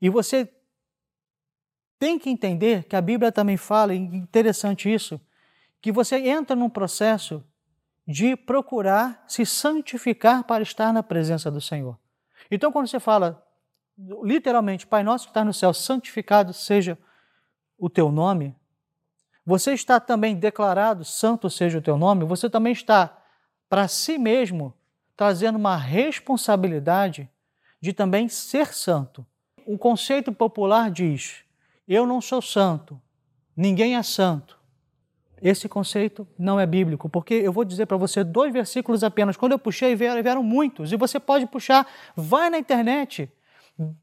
E 0.00 0.08
você 0.08 0.50
tem 1.98 2.18
que 2.18 2.30
entender 2.30 2.84
que 2.84 2.96
a 2.96 3.00
Bíblia 3.00 3.32
também 3.32 3.56
fala, 3.56 3.94
e 3.94 3.98
interessante 3.98 4.92
isso, 4.92 5.20
que 5.80 5.90
você 5.90 6.16
entra 6.16 6.54
num 6.54 6.68
processo 6.68 7.42
de 8.06 8.36
procurar 8.36 9.24
se 9.26 9.44
santificar 9.44 10.44
para 10.44 10.62
estar 10.62 10.92
na 10.92 11.02
presença 11.02 11.50
do 11.50 11.60
Senhor. 11.60 11.98
Então, 12.50 12.70
quando 12.70 12.86
você 12.86 13.00
fala, 13.00 13.44
literalmente, 14.22 14.86
Pai 14.86 15.02
nosso 15.02 15.24
que 15.24 15.30
está 15.30 15.44
no 15.44 15.52
céu, 15.52 15.72
santificado 15.74 16.52
seja 16.52 16.98
o 17.78 17.90
teu 17.90 18.12
nome, 18.12 18.54
você 19.46 19.72
está 19.72 20.00
também 20.00 20.34
declarado, 20.34 21.04
santo 21.04 21.48
seja 21.48 21.78
o 21.78 21.82
teu 21.82 21.96
nome, 21.96 22.24
você 22.24 22.50
também 22.50 22.72
está 22.72 23.16
para 23.68 23.86
si 23.86 24.18
mesmo 24.18 24.74
trazendo 25.16 25.56
uma 25.56 25.76
responsabilidade 25.76 27.30
de 27.80 27.92
também 27.92 28.28
ser 28.28 28.74
santo. 28.74 29.24
o 29.64 29.78
conceito 29.78 30.32
popular 30.32 30.90
diz: 30.90 31.44
eu 31.86 32.06
não 32.06 32.20
sou 32.20 32.42
santo, 32.42 33.00
ninguém 33.56 33.96
é 33.96 34.02
santo. 34.02 34.56
Esse 35.40 35.68
conceito 35.68 36.26
não 36.38 36.58
é 36.58 36.66
bíblico, 36.66 37.08
porque 37.08 37.34
eu 37.34 37.52
vou 37.52 37.64
dizer 37.64 37.86
para 37.86 37.96
você 37.96 38.24
dois 38.24 38.52
versículos 38.52 39.04
apenas. 39.04 39.36
Quando 39.36 39.52
eu 39.52 39.58
puxei, 39.58 39.94
vieram, 39.94 40.22
vieram 40.22 40.42
muitos, 40.42 40.92
e 40.92 40.96
você 40.96 41.20
pode 41.20 41.46
puxar, 41.46 41.86
vai 42.16 42.48
na 42.48 42.58
internet, 42.58 43.30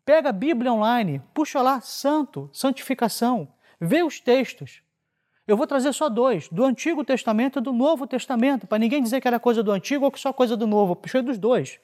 pega 0.06 0.30
a 0.30 0.34
Bíblia 0.34 0.72
online, 0.72 1.22
puxa 1.34 1.62
lá, 1.62 1.82
santo, 1.82 2.50
santificação, 2.54 3.52
vê 3.82 4.04
os 4.04 4.20
textos. 4.20 4.83
Eu 5.46 5.58
vou 5.58 5.68
trazer 5.68 5.92
só 5.94 6.08
dois, 6.08 6.48
do 6.48 6.64
Antigo 6.64 7.04
Testamento 7.04 7.60
e 7.60 7.62
do 7.62 7.74
Novo 7.74 8.08
Testamento, 8.08 8.66
para 8.66 8.78
ninguém 8.78 9.04
dizer 9.04 9.20
que 9.20 9.28
era 9.28 9.40
coisa 9.40 9.62
do 9.62 9.72
Antigo 9.72 10.06
ou 10.06 10.12
que 10.12 10.20
só 10.20 10.32
coisa 10.32 10.56
do 10.56 10.66
Novo. 10.66 10.96
Puxei 10.96 11.22
dos 11.22 11.38
dois. 11.38 11.80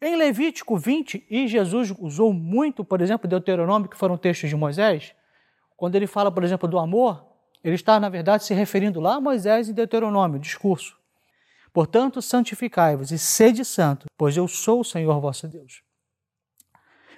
Em 0.00 0.16
Levítico 0.16 0.76
20, 0.76 1.26
e 1.30 1.46
Jesus 1.46 1.92
usou 1.98 2.32
muito, 2.32 2.84
por 2.84 3.00
exemplo, 3.00 3.28
Deuteronômio, 3.28 3.88
que 3.88 3.96
foram 3.96 4.16
textos 4.16 4.48
de 4.48 4.56
Moisés, 4.56 5.14
quando 5.76 5.94
ele 5.94 6.06
fala, 6.06 6.30
por 6.30 6.42
exemplo, 6.42 6.68
do 6.68 6.78
amor, 6.78 7.24
ele 7.62 7.74
está, 7.74 7.98
na 8.00 8.08
verdade, 8.08 8.44
se 8.44 8.54
referindo 8.54 9.00
lá 9.00 9.14
a 9.14 9.20
Moisés 9.20 9.68
e 9.68 9.72
Deuteronômio, 9.72 10.40
discurso. 10.40 10.96
Portanto, 11.72 12.20
santificai-vos 12.20 13.12
e 13.12 13.18
sede 13.18 13.64
santo, 13.64 14.06
pois 14.16 14.36
eu 14.36 14.48
sou 14.48 14.80
o 14.80 14.84
Senhor 14.84 15.20
vosso 15.20 15.46
Deus. 15.46 15.82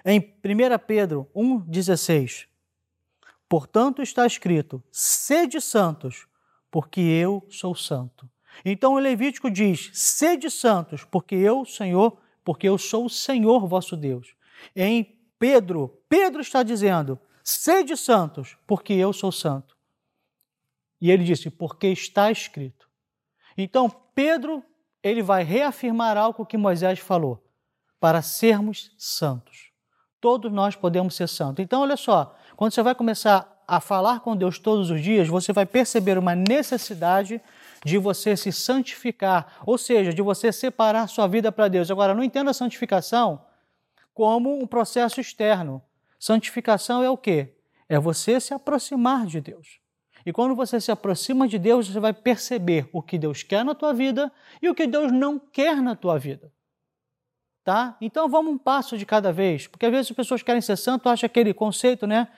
Em 0.05 0.19
1 0.19 0.79
Pedro 0.87 1.27
1,16, 1.35 2.47
portanto 3.51 4.01
está 4.01 4.25
escrito: 4.25 4.83
sede 4.93 5.61
santos, 5.61 6.29
porque 6.71 7.01
eu 7.01 7.45
sou 7.51 7.75
santo. 7.75 8.31
Então 8.65 8.95
o 8.95 8.99
Levítico 8.99 9.51
diz: 9.51 9.91
sede 9.93 10.49
santos, 10.49 11.05
porque 11.05 11.35
eu, 11.35 11.67
Senhor, 11.67 12.17
porque 12.45 12.69
eu 12.69 12.79
sou 12.79 13.07
o 13.07 13.11
Senhor 13.11 13.67
vosso 13.67 13.97
Deus. 13.97 14.35
Em 14.75 15.19
Pedro, 15.39 16.01
Pedro 16.09 16.41
está 16.41 16.63
dizendo: 16.63 17.19
sede 17.43 17.97
santos, 17.97 18.57
porque 18.67 18.93
eu 18.93 19.13
sou 19.13 19.33
santo. 19.33 19.77
E 21.01 21.11
ele 21.11 21.25
disse: 21.25 21.51
porque 21.51 21.89
está 21.89 22.31
escrito. 22.31 22.89
Então 23.59 23.91
Pedro, 24.15 24.63
ele 25.03 25.23
vai 25.23 25.43
reafirmar 25.43 26.17
algo 26.17 26.47
que 26.47 26.57
Moisés 26.57 27.01
falou, 27.01 27.45
para 27.99 28.23
sermos 28.23 28.95
santos. 28.97 29.71
Todos 30.21 30.53
nós 30.53 30.77
podemos 30.77 31.15
ser 31.15 31.29
santos. 31.29 31.65
Então, 31.65 31.81
olha 31.81 31.97
só, 31.97 32.37
quando 32.61 32.75
você 32.75 32.83
vai 32.83 32.95
começar 32.95 33.65
a 33.67 33.81
falar 33.81 34.21
com 34.21 34.37
Deus 34.37 34.59
todos 34.59 34.91
os 34.91 35.01
dias, 35.01 35.27
você 35.27 35.51
vai 35.51 35.65
perceber 35.65 36.19
uma 36.19 36.35
necessidade 36.35 37.41
de 37.83 37.97
você 37.97 38.37
se 38.37 38.53
santificar, 38.53 39.55
ou 39.65 39.79
seja, 39.79 40.13
de 40.13 40.21
você 40.21 40.53
separar 40.53 41.07
sua 41.09 41.27
vida 41.27 41.51
para 41.51 41.69
Deus. 41.69 41.91
Agora, 41.91 42.15
não 42.15 42.23
entenda 42.23 42.51
a 42.51 42.53
santificação 42.53 43.43
como 44.13 44.63
um 44.63 44.67
processo 44.67 45.23
externo. 45.23 45.83
Santificação 46.19 47.03
é 47.03 47.09
o 47.09 47.17
quê? 47.17 47.55
É 47.89 47.99
você 47.99 48.39
se 48.39 48.53
aproximar 48.53 49.25
de 49.25 49.41
Deus. 49.41 49.81
E 50.27 50.31
quando 50.31 50.55
você 50.55 50.79
se 50.83 50.93
aproxima 50.93 51.49
de 51.49 51.59
Deus, 51.59 51.89
você 51.89 51.99
vai 51.99 52.13
perceber 52.13 52.91
o 52.93 53.01
que 53.01 53.17
Deus 53.17 53.43
quer 53.43 53.65
na 53.65 53.75
tua 53.75 53.95
vida 53.95 54.31
e 54.61 54.69
o 54.69 54.75
que 54.75 54.87
Deus 54.87 55.11
não 55.11 55.39
quer 55.39 55.77
na 55.81 55.97
tua 55.97 56.19
vida. 56.19 56.53
Tá? 57.65 57.97
Então 58.03 58.29
vamos 58.29 58.53
um 58.53 58.59
passo 58.59 58.99
de 58.99 59.07
cada 59.07 59.33
vez, 59.33 59.67
porque 59.67 59.87
às 59.87 59.93
vezes 59.93 60.11
as 60.11 60.17
pessoas 60.17 60.43
querem 60.43 60.61
ser 60.61 60.77
santo, 60.77 61.09
acham 61.09 61.27
aquele 61.27 61.55
conceito, 61.55 62.07
né? 62.07 62.29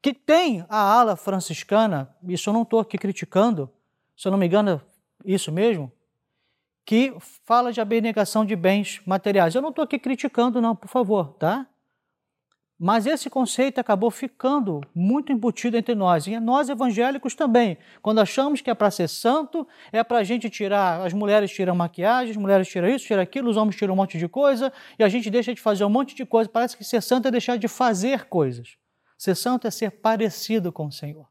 Que 0.00 0.14
tem 0.14 0.64
a 0.68 0.78
ala 0.78 1.16
franciscana, 1.16 2.14
isso 2.28 2.48
eu 2.48 2.54
não 2.54 2.62
estou 2.62 2.80
aqui 2.80 2.96
criticando, 2.96 3.70
se 4.16 4.28
eu 4.28 4.32
não 4.32 4.38
me 4.38 4.46
engano, 4.46 4.80
isso 5.24 5.50
mesmo, 5.50 5.90
que 6.84 7.12
fala 7.44 7.72
de 7.72 7.80
abnegação 7.80 8.44
de 8.44 8.54
bens 8.54 9.00
materiais. 9.04 9.54
Eu 9.54 9.62
não 9.62 9.70
estou 9.70 9.82
aqui 9.82 9.98
criticando, 9.98 10.60
não, 10.60 10.76
por 10.76 10.88
favor, 10.88 11.34
tá? 11.34 11.66
Mas 12.78 13.06
esse 13.06 13.30
conceito 13.30 13.78
acabou 13.78 14.10
ficando 14.10 14.82
muito 14.94 15.32
embutido 15.32 15.78
entre 15.78 15.94
nós, 15.94 16.26
e 16.26 16.38
nós 16.38 16.68
evangélicos 16.68 17.34
também. 17.34 17.78
Quando 18.02 18.20
achamos 18.20 18.60
que 18.60 18.70
é 18.70 18.74
para 18.74 18.90
ser 18.90 19.08
santo, 19.08 19.66
é 19.90 20.04
para 20.04 20.18
a 20.18 20.22
gente 20.22 20.50
tirar, 20.50 21.04
as 21.04 21.14
mulheres 21.14 21.50
tiram 21.50 21.74
maquiagem, 21.74 22.32
as 22.32 22.36
mulheres 22.36 22.68
tiram 22.68 22.86
isso, 22.86 23.06
tiram 23.06 23.22
aquilo, 23.22 23.48
os 23.48 23.56
homens 23.56 23.76
tiram 23.76 23.94
um 23.94 23.96
monte 23.96 24.18
de 24.18 24.28
coisa, 24.28 24.70
e 24.98 25.02
a 25.02 25.08
gente 25.08 25.30
deixa 25.30 25.54
de 25.54 25.60
fazer 25.60 25.84
um 25.84 25.90
monte 25.90 26.14
de 26.14 26.26
coisa. 26.26 26.50
Parece 26.50 26.76
que 26.76 26.84
ser 26.84 27.02
santo 27.02 27.26
é 27.26 27.30
deixar 27.30 27.56
de 27.56 27.66
fazer 27.66 28.26
coisas. 28.26 28.76
Ser 29.16 29.34
santo 29.34 29.66
é 29.66 29.70
ser 29.70 29.90
parecido 29.90 30.72
com 30.72 30.86
o 30.86 30.92
Senhor. 30.92 31.26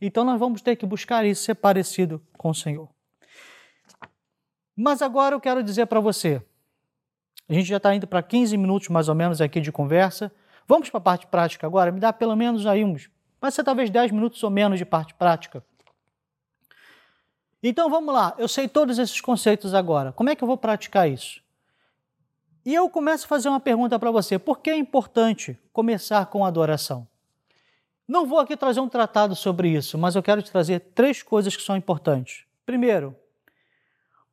Então 0.00 0.24
nós 0.24 0.38
vamos 0.38 0.60
ter 0.60 0.76
que 0.76 0.84
buscar 0.84 1.24
isso, 1.24 1.44
ser 1.44 1.54
parecido 1.54 2.24
com 2.36 2.50
o 2.50 2.54
Senhor. 2.54 2.88
Mas 4.76 5.00
agora 5.00 5.34
eu 5.34 5.40
quero 5.40 5.62
dizer 5.62 5.86
para 5.86 6.00
você, 6.00 6.42
a 7.48 7.54
gente 7.54 7.66
já 7.66 7.78
está 7.78 7.94
indo 7.94 8.06
para 8.06 8.22
15 8.22 8.56
minutos 8.56 8.88
mais 8.88 9.08
ou 9.08 9.14
menos 9.14 9.40
aqui 9.40 9.60
de 9.60 9.72
conversa, 9.72 10.30
Vamos 10.66 10.90
para 10.90 10.98
a 10.98 11.00
parte 11.00 11.26
prática 11.26 11.66
agora? 11.66 11.92
Me 11.92 12.00
dá 12.00 12.12
pelo 12.12 12.34
menos 12.34 12.66
aí 12.66 12.84
uns, 12.84 13.08
pode 13.40 13.54
ser 13.54 13.62
talvez 13.62 13.88
10 13.88 14.10
minutos 14.10 14.42
ou 14.42 14.50
menos 14.50 14.78
de 14.78 14.84
parte 14.84 15.14
prática. 15.14 15.64
Então 17.62 17.88
vamos 17.88 18.12
lá, 18.12 18.34
eu 18.36 18.48
sei 18.48 18.68
todos 18.68 18.98
esses 18.98 19.20
conceitos 19.20 19.74
agora. 19.74 20.12
Como 20.12 20.28
é 20.28 20.34
que 20.34 20.42
eu 20.42 20.48
vou 20.48 20.58
praticar 20.58 21.08
isso? 21.08 21.40
E 22.66 22.74
eu 22.74 22.90
começo 22.90 23.26
a 23.26 23.28
fazer 23.28 23.48
uma 23.48 23.60
pergunta 23.60 23.96
para 23.96 24.10
você: 24.10 24.40
por 24.40 24.58
que 24.58 24.70
é 24.70 24.76
importante 24.76 25.56
começar 25.72 26.26
com 26.26 26.44
adoração? 26.44 27.06
Não 28.08 28.26
vou 28.26 28.40
aqui 28.40 28.56
trazer 28.56 28.80
um 28.80 28.88
tratado 28.88 29.36
sobre 29.36 29.68
isso, 29.68 29.96
mas 29.96 30.16
eu 30.16 30.22
quero 30.22 30.42
te 30.42 30.50
trazer 30.50 30.80
três 30.92 31.22
coisas 31.22 31.56
que 31.56 31.62
são 31.62 31.76
importantes. 31.76 32.44
Primeiro, 32.64 33.14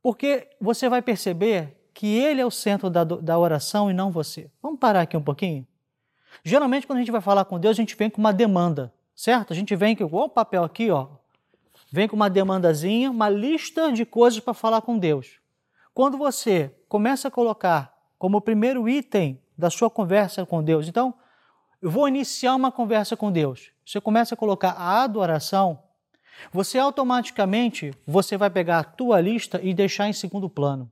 porque 0.01 0.49
você 0.59 0.89
vai 0.89 0.99
perceber 0.99 1.77
que 1.93 2.07
ele 2.07 2.41
é 2.41 2.45
o 2.45 2.49
centro 2.49 2.89
da, 2.89 3.03
da 3.03 3.37
oração 3.37 3.91
e 3.91 3.93
não 3.93 4.11
você. 4.11 4.49
Vamos 4.63 4.79
parar 4.79 5.01
aqui 5.01 5.15
um 5.15 5.21
pouquinho? 5.21 5.67
Geralmente, 6.43 6.87
quando 6.87 6.97
a 6.97 7.01
gente 7.01 7.11
vai 7.11 7.21
falar 7.21 7.45
com 7.45 7.59
Deus, 7.59 7.77
a 7.77 7.81
gente 7.81 7.95
vem 7.95 8.09
com 8.09 8.19
uma 8.19 8.33
demanda, 8.33 8.91
certo? 9.15 9.53
A 9.53 9.55
gente 9.55 9.75
vem 9.75 9.95
com 9.95 10.05
o 10.05 10.29
papel 10.29 10.63
aqui, 10.63 10.89
ó, 10.89 11.09
vem 11.91 12.07
com 12.07 12.15
uma 12.15 12.31
demandazinha, 12.31 13.11
uma 13.11 13.29
lista 13.29 13.91
de 13.91 14.05
coisas 14.05 14.39
para 14.39 14.55
falar 14.55 14.81
com 14.81 14.97
Deus. 14.97 15.39
Quando 15.93 16.17
você 16.17 16.75
começa 16.89 17.27
a 17.27 17.31
colocar 17.31 17.92
como 18.23 18.39
primeiro 18.39 18.87
item 18.87 19.37
da 19.57 19.69
sua 19.69 19.89
conversa 19.89 20.45
com 20.45 20.63
Deus, 20.63 20.87
então, 20.87 21.13
eu 21.81 21.91
vou 21.91 22.07
iniciar 22.07 22.55
uma 22.55 22.71
conversa 22.71 23.17
com 23.17 23.29
Deus. 23.29 23.73
Você 23.85 23.99
começa 23.99 24.33
a 24.33 24.37
colocar 24.37 24.69
a 24.69 25.03
adoração, 25.03 25.83
você 26.49 26.79
automaticamente 26.79 27.91
você 28.07 28.37
vai 28.37 28.49
pegar 28.49 28.79
a 28.79 28.83
tua 28.85 29.19
lista 29.19 29.59
e 29.61 29.73
deixar 29.73 30.07
em 30.07 30.13
segundo 30.13 30.49
plano. 30.49 30.89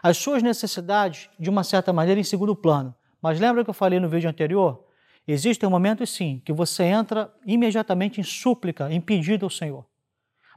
As 0.00 0.18
suas 0.18 0.40
necessidades, 0.40 1.28
de 1.36 1.50
uma 1.50 1.64
certa 1.64 1.92
maneira, 1.92 2.20
em 2.20 2.22
segundo 2.22 2.54
plano. 2.54 2.94
Mas 3.20 3.40
lembra 3.40 3.64
que 3.64 3.70
eu 3.70 3.74
falei 3.74 3.98
no 3.98 4.08
vídeo 4.08 4.30
anterior? 4.30 4.84
Existem 5.26 5.68
momentos, 5.68 6.10
sim, 6.10 6.40
que 6.44 6.52
você 6.52 6.84
entra 6.84 7.34
imediatamente 7.44 8.20
em 8.20 8.24
súplica, 8.24 8.88
em 8.88 9.00
pedido 9.00 9.46
ao 9.46 9.50
Senhor. 9.50 9.84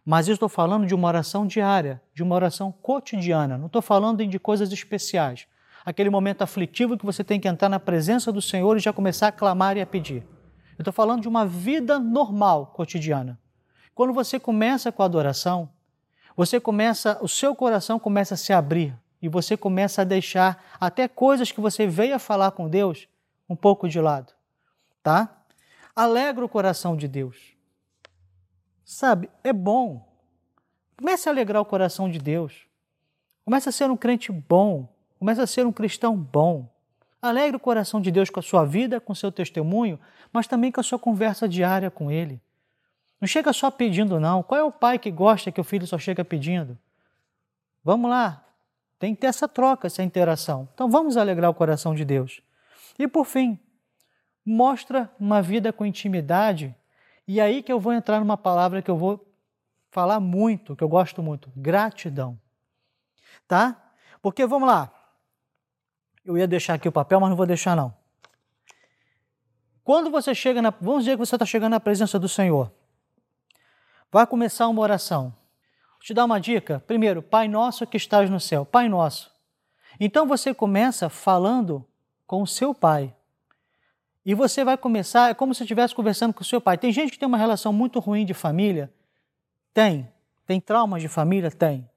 Mas 0.06 0.28
eu 0.28 0.36
estou 0.36 0.50
falando 0.50 0.86
de 0.86 0.94
uma 0.94 1.08
oração 1.08 1.48
diária, 1.48 2.00
de 2.14 2.22
uma 2.22 2.36
oração 2.36 2.72
cotidiana. 2.72 3.58
Não 3.58 3.66
estou 3.66 3.82
falando 3.82 4.24
de 4.24 4.38
coisas 4.38 4.72
especiais. 4.72 5.48
Aquele 5.86 6.10
momento 6.10 6.42
aflitivo 6.42 6.98
que 6.98 7.06
você 7.06 7.24
tem 7.24 7.40
que 7.40 7.48
entrar 7.48 7.70
na 7.70 7.80
presença 7.80 8.32
do 8.32 8.42
Senhor 8.42 8.78
e 8.78 8.80
já 8.80 8.94
começar 8.94 9.28
a 9.28 9.32
clamar 9.32 9.78
e 9.78 9.82
a 9.82 9.86
pedir. 9.86 10.24
Eu 10.78 10.84
estou 10.84 10.94
falando 10.94 11.22
de 11.22 11.28
uma 11.28 11.46
vida 11.46 12.00
normal, 12.00 12.68
cotidiana. 12.68 13.40
Quando 13.94 14.14
você 14.14 14.40
começa 14.40 14.92
com 14.92 15.04
a 15.04 15.06
adoração, 15.06 15.70
você 16.36 16.60
começa, 16.60 17.18
o 17.22 17.28
seu 17.28 17.54
coração 17.56 18.00
começa 18.00 18.34
a 18.36 18.38
se 18.38 18.54
abrir 18.54 18.98
e 19.22 19.28
você 19.28 19.56
começa 19.56 20.02
a 20.02 20.06
deixar 20.06 20.64
até 20.80 21.08
coisas 21.08 21.52
que 21.52 21.62
você 21.62 21.86
veio 21.86 22.16
a 22.16 22.20
falar 22.20 22.52
com 22.52 22.68
Deus 22.68 23.08
um 23.50 23.56
pouco 23.56 23.88
de 23.88 24.00
lado, 24.00 24.34
tá? 25.04 25.44
Alegra 25.96 26.44
o 26.44 26.50
coração 26.50 26.96
de 26.96 27.08
Deus. 27.08 27.56
Sabe, 28.84 29.30
é 29.44 29.54
bom. 29.54 30.08
Comece 30.98 31.28
a 31.28 31.32
alegrar 31.32 31.62
o 31.62 31.66
coração 31.66 32.10
de 32.10 32.18
Deus. 32.18 32.66
Comece 33.44 33.70
a 33.70 33.72
ser 33.72 33.90
um 33.90 33.98
crente 33.98 34.32
bom. 34.32 34.88
Comece 35.22 35.40
a 35.40 35.46
ser 35.46 35.68
um 35.68 35.72
cristão 35.72 36.18
bom. 36.18 36.68
Alegre 37.22 37.56
o 37.56 37.60
coração 37.60 38.02
de 38.02 38.10
Deus 38.10 38.32
com 38.32 38.40
a 38.40 38.44
sua 38.44 38.66
vida, 38.66 39.00
com 39.00 39.14
o 39.14 39.16
seu 39.16 39.32
testemunho, 39.32 40.00
mas 40.34 40.48
também 40.48 40.72
com 40.72 40.80
a 40.80 40.84
sua 40.84 40.98
conversa 40.98 41.48
diária 41.48 41.92
com 41.92 42.10
Ele. 42.10 42.42
Não 43.20 43.28
chega 43.28 43.54
só 43.54 43.70
pedindo, 43.70 44.20
não. 44.20 44.42
Qual 44.42 44.60
é 44.60 44.64
o 44.64 44.72
pai 44.72 44.98
que 44.98 45.12
gosta 45.12 45.52
que 45.52 45.62
o 45.62 45.64
filho 45.64 45.86
só 45.86 46.00
chega 46.00 46.26
pedindo? 46.26 46.76
Vamos 47.84 48.10
lá, 48.10 48.44
tem 48.98 49.14
que 49.14 49.22
ter 49.22 49.28
essa 49.28 49.48
troca, 49.48 49.86
essa 49.86 50.02
interação. 50.02 50.68
Então 50.74 50.90
vamos 50.90 51.16
alegrar 51.16 51.52
o 51.52 51.54
coração 51.54 51.94
de 51.94 52.04
Deus. 52.04 52.42
E 52.98 53.08
por 53.08 53.26
fim, 53.26 53.60
mostra 54.44 55.08
uma 55.20 55.40
vida 55.40 55.72
com 55.72 55.86
intimidade. 55.86 56.76
E 57.28 57.40
aí 57.40 57.62
que 57.62 57.72
eu 57.72 57.80
vou 57.80 57.94
entrar 57.94 58.20
numa 58.20 58.38
palavra 58.38 58.82
que 58.82 58.90
eu 58.90 58.98
vou 58.98 59.24
falar 59.92 60.20
muito, 60.20 60.76
que 60.76 60.84
eu 60.84 60.90
gosto 60.90 61.22
muito: 61.22 61.52
gratidão. 61.56 62.40
Tá? 63.48 63.80
Porque 64.20 64.48
vamos 64.48 64.68
lá. 64.68 64.92
Eu 66.24 66.38
ia 66.38 66.48
deixar 66.48 66.76
aqui 66.76 66.88
o 66.88 66.92
papel, 66.92 67.20
mas 67.20 67.30
não 67.30 67.38
vou 67.38 67.46
deixar 67.46 67.76
não. 67.76 67.94
Quando 69.84 70.12
você 70.12 70.36
chega 70.36 70.62
na, 70.62 70.70
vamos 70.70 71.04
dizer 71.04 71.14
que 71.14 71.26
você 71.26 71.36
está 71.36 71.46
chegando 71.46 71.72
na 71.72 71.80
presença 71.80 72.20
do 72.20 72.30
Senhor, 72.30 72.72
vai 74.12 74.28
começar 74.28 74.68
uma 74.68 74.82
oração. 74.82 75.34
Vou 75.94 76.02
te 76.02 76.14
dar 76.14 76.26
uma 76.26 76.40
dica. 76.40 76.84
Primeiro, 76.86 77.22
Pai 77.22 77.48
Nosso 77.48 77.88
que 77.88 77.98
estás 77.98 78.30
no 78.30 78.40
céu. 78.40 78.66
Pai 78.66 78.88
Nosso. 78.88 79.32
Então 80.00 80.28
você 80.28 80.54
começa 80.54 81.10
falando 81.10 81.86
com 82.28 82.42
o 82.42 82.48
seu 82.48 82.74
Pai. 82.74 83.14
E 84.26 84.36
você 84.36 84.64
vai 84.64 84.78
começar, 84.78 85.32
é 85.32 85.34
como 85.34 85.54
se 85.54 85.64
estivesse 85.64 85.96
conversando 85.96 86.34
com 86.34 86.42
o 86.42 86.46
seu 86.46 86.62
pai. 86.62 86.78
Tem 86.78 86.92
gente 86.92 87.12
que 87.12 87.18
tem 87.18 87.28
uma 87.28 87.38
relação 87.38 87.74
muito 87.74 88.00
ruim 88.00 88.24
de 88.24 88.36
família? 88.36 88.94
Tem. 89.74 90.08
Tem 90.46 90.62
traumas 90.62 91.02
de 91.02 91.08
família? 91.08 91.50
Tem. 91.50 91.90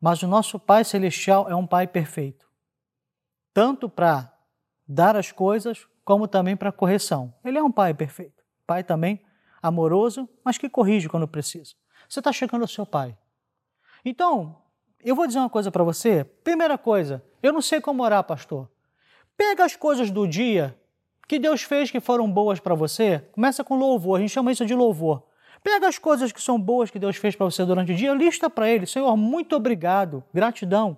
Mas 0.00 0.22
o 0.22 0.26
nosso 0.26 0.58
Pai 0.58 0.84
Celestial 0.84 1.50
é 1.50 1.54
um 1.54 1.66
Pai 1.66 1.86
perfeito. 1.86 2.49
Tanto 3.60 3.90
para 3.90 4.32
dar 4.88 5.16
as 5.16 5.32
coisas, 5.32 5.86
como 6.02 6.26
também 6.26 6.56
para 6.56 6.72
correção. 6.72 7.34
Ele 7.44 7.58
é 7.58 7.62
um 7.62 7.70
Pai 7.70 7.92
perfeito. 7.92 8.42
Pai 8.66 8.82
também 8.82 9.20
amoroso, 9.62 10.26
mas 10.42 10.56
que 10.56 10.66
corrige 10.66 11.10
quando 11.10 11.28
precisa. 11.28 11.74
Você 12.08 12.20
está 12.20 12.32
chegando 12.32 12.62
ao 12.62 12.68
seu 12.68 12.86
Pai. 12.86 13.14
Então, 14.02 14.56
eu 15.04 15.14
vou 15.14 15.26
dizer 15.26 15.40
uma 15.40 15.50
coisa 15.50 15.70
para 15.70 15.84
você. 15.84 16.24
Primeira 16.24 16.78
coisa, 16.78 17.22
eu 17.42 17.52
não 17.52 17.60
sei 17.60 17.82
como 17.82 18.02
orar, 18.02 18.24
pastor. 18.24 18.66
Pega 19.36 19.62
as 19.62 19.76
coisas 19.76 20.10
do 20.10 20.26
dia 20.26 20.74
que 21.28 21.38
Deus 21.38 21.60
fez 21.60 21.90
que 21.90 22.00
foram 22.00 22.32
boas 22.32 22.60
para 22.60 22.74
você. 22.74 23.18
Começa 23.32 23.62
com 23.62 23.78
louvor, 23.78 24.16
a 24.16 24.20
gente 24.22 24.30
chama 24.30 24.52
isso 24.52 24.64
de 24.64 24.74
louvor. 24.74 25.22
Pega 25.62 25.86
as 25.86 25.98
coisas 25.98 26.32
que 26.32 26.40
são 26.40 26.58
boas 26.58 26.90
que 26.90 26.98
Deus 26.98 27.16
fez 27.16 27.36
para 27.36 27.44
você 27.44 27.62
durante 27.66 27.92
o 27.92 27.94
dia, 27.94 28.14
lista 28.14 28.48
para 28.48 28.70
Ele. 28.70 28.86
Senhor, 28.86 29.14
muito 29.18 29.54
obrigado, 29.54 30.24
gratidão. 30.32 30.96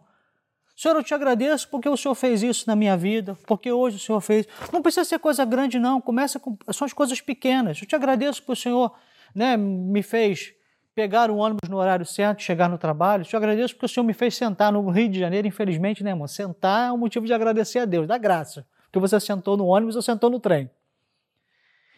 Senhor, 0.74 0.96
eu 0.96 1.02
te 1.02 1.14
agradeço 1.14 1.68
porque 1.68 1.88
o 1.88 1.96
Senhor 1.96 2.14
fez 2.14 2.42
isso 2.42 2.64
na 2.66 2.74
minha 2.74 2.96
vida, 2.96 3.36
porque 3.46 3.70
hoje 3.70 3.96
o 3.96 4.00
Senhor 4.00 4.20
fez. 4.20 4.46
Não 4.72 4.82
precisa 4.82 5.04
ser 5.04 5.18
coisa 5.18 5.44
grande, 5.44 5.78
não. 5.78 6.00
Começa 6.00 6.40
com 6.40 6.56
são 6.72 6.86
as 6.86 6.92
coisas 6.92 7.20
pequenas. 7.20 7.80
Eu 7.80 7.86
te 7.86 7.94
agradeço 7.94 8.40
porque 8.40 8.52
o 8.52 8.56
Senhor 8.56 8.94
né, 9.34 9.56
me 9.56 10.02
fez 10.02 10.54
pegar 10.94 11.30
o 11.30 11.36
ônibus 11.36 11.68
no 11.68 11.76
horário 11.76 12.04
certo, 12.04 12.42
chegar 12.42 12.68
no 12.68 12.78
trabalho. 12.78 13.22
Eu 13.22 13.26
te 13.26 13.36
agradeço 13.36 13.74
porque 13.74 13.86
o 13.86 13.88
Senhor 13.88 14.04
me 14.04 14.12
fez 14.12 14.34
sentar 14.34 14.72
no 14.72 14.88
Rio 14.90 15.08
de 15.08 15.18
Janeiro, 15.18 15.46
infelizmente, 15.46 16.02
né, 16.02 16.10
irmão? 16.10 16.26
Sentar 16.26 16.88
é 16.88 16.92
um 16.92 16.98
motivo 16.98 17.26
de 17.26 17.32
agradecer 17.32 17.80
a 17.80 17.84
Deus, 17.84 18.06
dá 18.06 18.18
graça. 18.18 18.66
Porque 18.84 18.98
você 18.98 19.18
sentou 19.20 19.56
no 19.56 19.66
ônibus 19.66 19.96
ou 19.96 20.02
sentou 20.02 20.30
no 20.30 20.40
trem. 20.40 20.70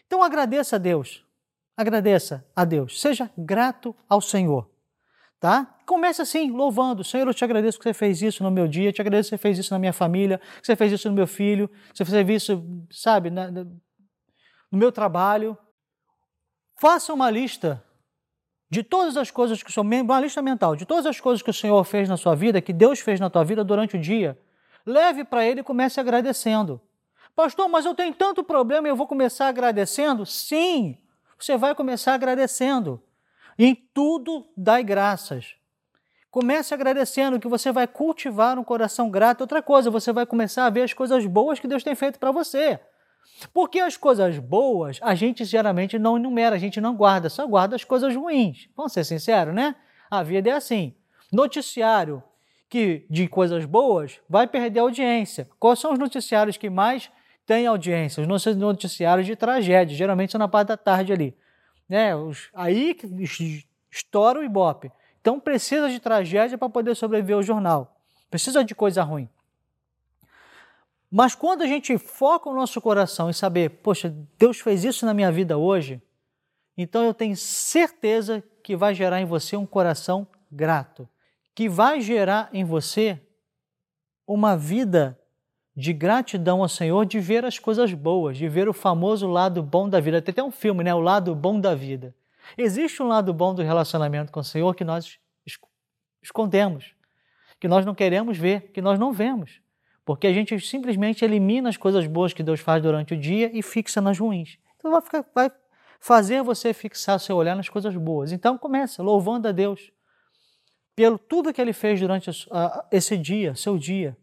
Então 0.07 0.23
agradeça 0.23 0.75
a 0.75 0.79
Deus. 0.79 1.25
Agradeça 1.75 2.45
a 2.55 2.63
Deus. 2.63 3.01
Seja 3.01 3.29
grato 3.37 3.95
ao 4.07 4.21
Senhor. 4.21 4.69
Tá? 5.39 5.77
Comece 5.85 6.21
assim, 6.21 6.49
louvando. 6.49 7.03
Senhor, 7.03 7.27
eu 7.27 7.33
te 7.33 7.43
agradeço 7.43 7.77
que 7.77 7.83
você 7.83 7.93
fez 7.93 8.21
isso 8.21 8.43
no 8.43 8.49
meu 8.49 8.67
dia, 8.67 8.89
eu 8.89 8.93
te 8.93 9.01
agradeço 9.01 9.29
que 9.29 9.35
você 9.35 9.41
fez 9.41 9.57
isso 9.59 9.73
na 9.73 9.79
minha 9.79 9.93
família, 9.93 10.39
que 10.59 10.65
você 10.65 10.75
fez 10.75 10.91
isso 10.91 11.09
no 11.09 11.15
meu 11.15 11.27
filho, 11.27 11.69
que 11.93 12.03
você 12.03 12.25
fez 12.25 12.43
isso, 12.43 12.63
sabe, 12.91 13.29
na, 13.29 13.51
no 13.51 13.71
meu 14.71 14.91
trabalho. 14.91 15.57
Faça 16.79 17.13
uma 17.13 17.29
lista 17.29 17.83
de 18.69 18.83
todas 18.83 19.15
as 19.15 19.29
coisas 19.29 19.61
que 19.61 19.69
o 19.69 19.73
Senhor, 19.73 19.85
uma 20.03 20.19
lista 20.19 20.41
mental, 20.41 20.75
de 20.75 20.85
todas 20.85 21.05
as 21.05 21.19
coisas 21.19 21.41
que 21.41 21.49
o 21.49 21.53
Senhor 21.53 21.83
fez 21.83 22.09
na 22.09 22.17
sua 22.17 22.35
vida, 22.35 22.61
que 22.61 22.73
Deus 22.73 22.99
fez 22.99 23.19
na 23.19 23.29
tua 23.29 23.43
vida 23.43 23.63
durante 23.63 23.95
o 23.95 23.99
dia. 23.99 24.37
Leve 24.85 25.23
para 25.23 25.45
Ele 25.45 25.61
e 25.61 25.63
comece 25.63 25.99
agradecendo. 25.99 26.81
Pastor, 27.35 27.67
mas 27.67 27.85
eu 27.85 27.93
tenho 27.93 28.13
tanto 28.13 28.43
problema 28.43 28.87
e 28.87 28.91
eu 28.91 28.95
vou 28.95 29.07
começar 29.07 29.47
agradecendo? 29.47 30.25
Sim, 30.25 30.97
você 31.37 31.57
vai 31.57 31.75
começar 31.75 32.13
agradecendo. 32.13 33.01
Em 33.57 33.73
tudo 33.93 34.45
dai 34.55 34.83
graças. 34.83 35.55
Comece 36.29 36.73
agradecendo 36.73 37.39
que 37.39 37.47
você 37.47 37.71
vai 37.71 37.87
cultivar 37.87 38.59
um 38.59 38.63
coração 38.63 39.09
grato. 39.09 39.41
Outra 39.41 39.61
coisa, 39.61 39.89
você 39.89 40.11
vai 40.11 40.25
começar 40.25 40.65
a 40.65 40.69
ver 40.69 40.81
as 40.81 40.91
coisas 40.91 41.25
boas 41.25 41.59
que 41.59 41.67
Deus 41.67 41.81
tem 41.81 41.95
feito 41.95 42.19
para 42.19 42.31
você. 42.31 42.77
Porque 43.53 43.79
as 43.79 43.95
coisas 43.95 44.37
boas 44.37 44.99
a 45.01 45.15
gente 45.15 45.45
geralmente 45.45 45.97
não 45.97 46.17
enumera, 46.17 46.55
a 46.55 46.59
gente 46.59 46.81
não 46.81 46.93
guarda, 46.95 47.29
só 47.29 47.47
guarda 47.47 47.77
as 47.77 47.85
coisas 47.85 48.13
ruins. 48.13 48.67
Vamos 48.75 48.91
ser 48.91 49.05
sinceros, 49.05 49.55
né? 49.55 49.75
A 50.11 50.21
vida 50.21 50.49
é 50.49 50.53
assim. 50.53 50.93
Noticiário 51.31 52.21
que 52.69 53.05
de 53.09 53.27
coisas 53.29 53.63
boas 53.63 54.19
vai 54.29 54.45
perder 54.45 54.79
audiência. 54.79 55.47
Quais 55.57 55.79
são 55.79 55.93
os 55.93 55.99
noticiários 55.99 56.57
que 56.57 56.69
mais 56.69 57.09
têm 57.45 57.65
audiência? 57.65 58.21
Os 58.21 58.57
noticiários 58.57 59.25
de 59.25 59.37
tragédia, 59.37 59.95
geralmente 59.95 60.33
são 60.33 60.39
na 60.39 60.47
parte 60.49 60.67
da 60.67 60.77
tarde 60.77 61.13
ali 61.13 61.33
né? 61.87 62.15
Os, 62.15 62.49
aí 62.53 62.95
estoura 63.91 64.39
o 64.39 64.43
Ibope. 64.43 64.91
Então 65.21 65.39
precisa 65.39 65.89
de 65.89 65.99
tragédia 65.99 66.57
para 66.57 66.69
poder 66.69 66.95
sobreviver 66.95 67.35
ao 67.35 67.43
jornal. 67.43 67.99
Precisa 68.29 68.63
de 68.63 68.75
coisa 68.75 69.03
ruim. 69.03 69.29
Mas 71.09 71.33
quando 71.33 71.61
a 71.61 71.67
gente 71.67 71.97
foca 71.97 72.49
o 72.49 72.53
nosso 72.53 72.81
coração 72.81 73.29
em 73.29 73.33
saber, 73.33 73.69
poxa, 73.69 74.13
Deus 74.37 74.59
fez 74.59 74.83
isso 74.83 75.05
na 75.05 75.13
minha 75.13 75.31
vida 75.31 75.57
hoje, 75.57 76.01
então 76.77 77.05
eu 77.05 77.13
tenho 77.13 77.37
certeza 77.37 78.43
que 78.61 78.75
vai 78.75 78.93
gerar 78.93 79.21
em 79.21 79.25
você 79.25 79.55
um 79.55 79.65
coração 79.65 80.27
grato, 80.51 81.07
que 81.53 81.69
vai 81.69 82.01
gerar 82.01 82.49
em 82.51 82.65
você 82.65 83.21
uma 84.27 84.57
vida 84.57 85.17
de 85.75 85.91
gratidão 85.91 86.61
ao 86.61 86.69
Senhor, 86.69 87.05
de 87.05 87.19
ver 87.19 87.43
as 87.43 87.59
coisas 87.59 87.93
boas, 87.93 88.37
de 88.37 88.47
ver 88.47 88.69
o 88.69 88.73
famoso 88.73 89.27
lado 89.27 89.61
bom 89.61 89.89
da 89.89 89.99
vida. 89.99 90.21
Tem 90.21 90.31
até 90.31 90.43
um 90.43 90.51
filme, 90.51 90.83
né? 90.83 90.93
O 90.93 90.99
lado 90.99 91.35
bom 91.35 91.59
da 91.59 91.75
vida. 91.75 92.15
Existe 92.57 93.03
um 93.03 93.07
lado 93.07 93.33
bom 93.33 93.53
do 93.53 93.61
relacionamento 93.61 94.31
com 94.31 94.39
o 94.39 94.43
Senhor 94.43 94.73
que 94.73 94.83
nós 94.83 95.19
escondemos, 96.21 96.95
que 97.59 97.67
nós 97.67 97.85
não 97.85 97.93
queremos 97.93 98.37
ver, 98.37 98.71
que 98.71 98.81
nós 98.81 98.97
não 98.97 99.11
vemos, 99.11 99.61
porque 100.05 100.27
a 100.27 100.33
gente 100.33 100.59
simplesmente 100.59 101.25
elimina 101.25 101.69
as 101.69 101.77
coisas 101.77 102.07
boas 102.07 102.33
que 102.33 102.43
Deus 102.43 102.59
faz 102.59 102.81
durante 102.81 103.13
o 103.13 103.17
dia 103.17 103.51
e 103.53 103.61
fixa 103.61 103.99
nas 103.99 104.17
ruins. 104.17 104.57
Então 104.77 104.91
vai, 104.91 105.01
ficar, 105.01 105.25
vai 105.33 105.51
fazer 105.99 106.41
você 106.41 106.73
fixar 106.73 107.19
seu 107.19 107.35
olhar 107.35 107.55
nas 107.55 107.67
coisas 107.67 107.95
boas. 107.95 108.31
Então 108.31 108.57
começa 108.57 109.03
louvando 109.03 109.47
a 109.47 109.51
Deus 109.51 109.91
pelo 110.95 111.17
tudo 111.17 111.51
que 111.51 111.59
Ele 111.59 111.73
fez 111.73 111.99
durante 111.99 112.29
esse 112.91 113.17
dia, 113.17 113.55
seu 113.55 113.77
dia. 113.77 114.17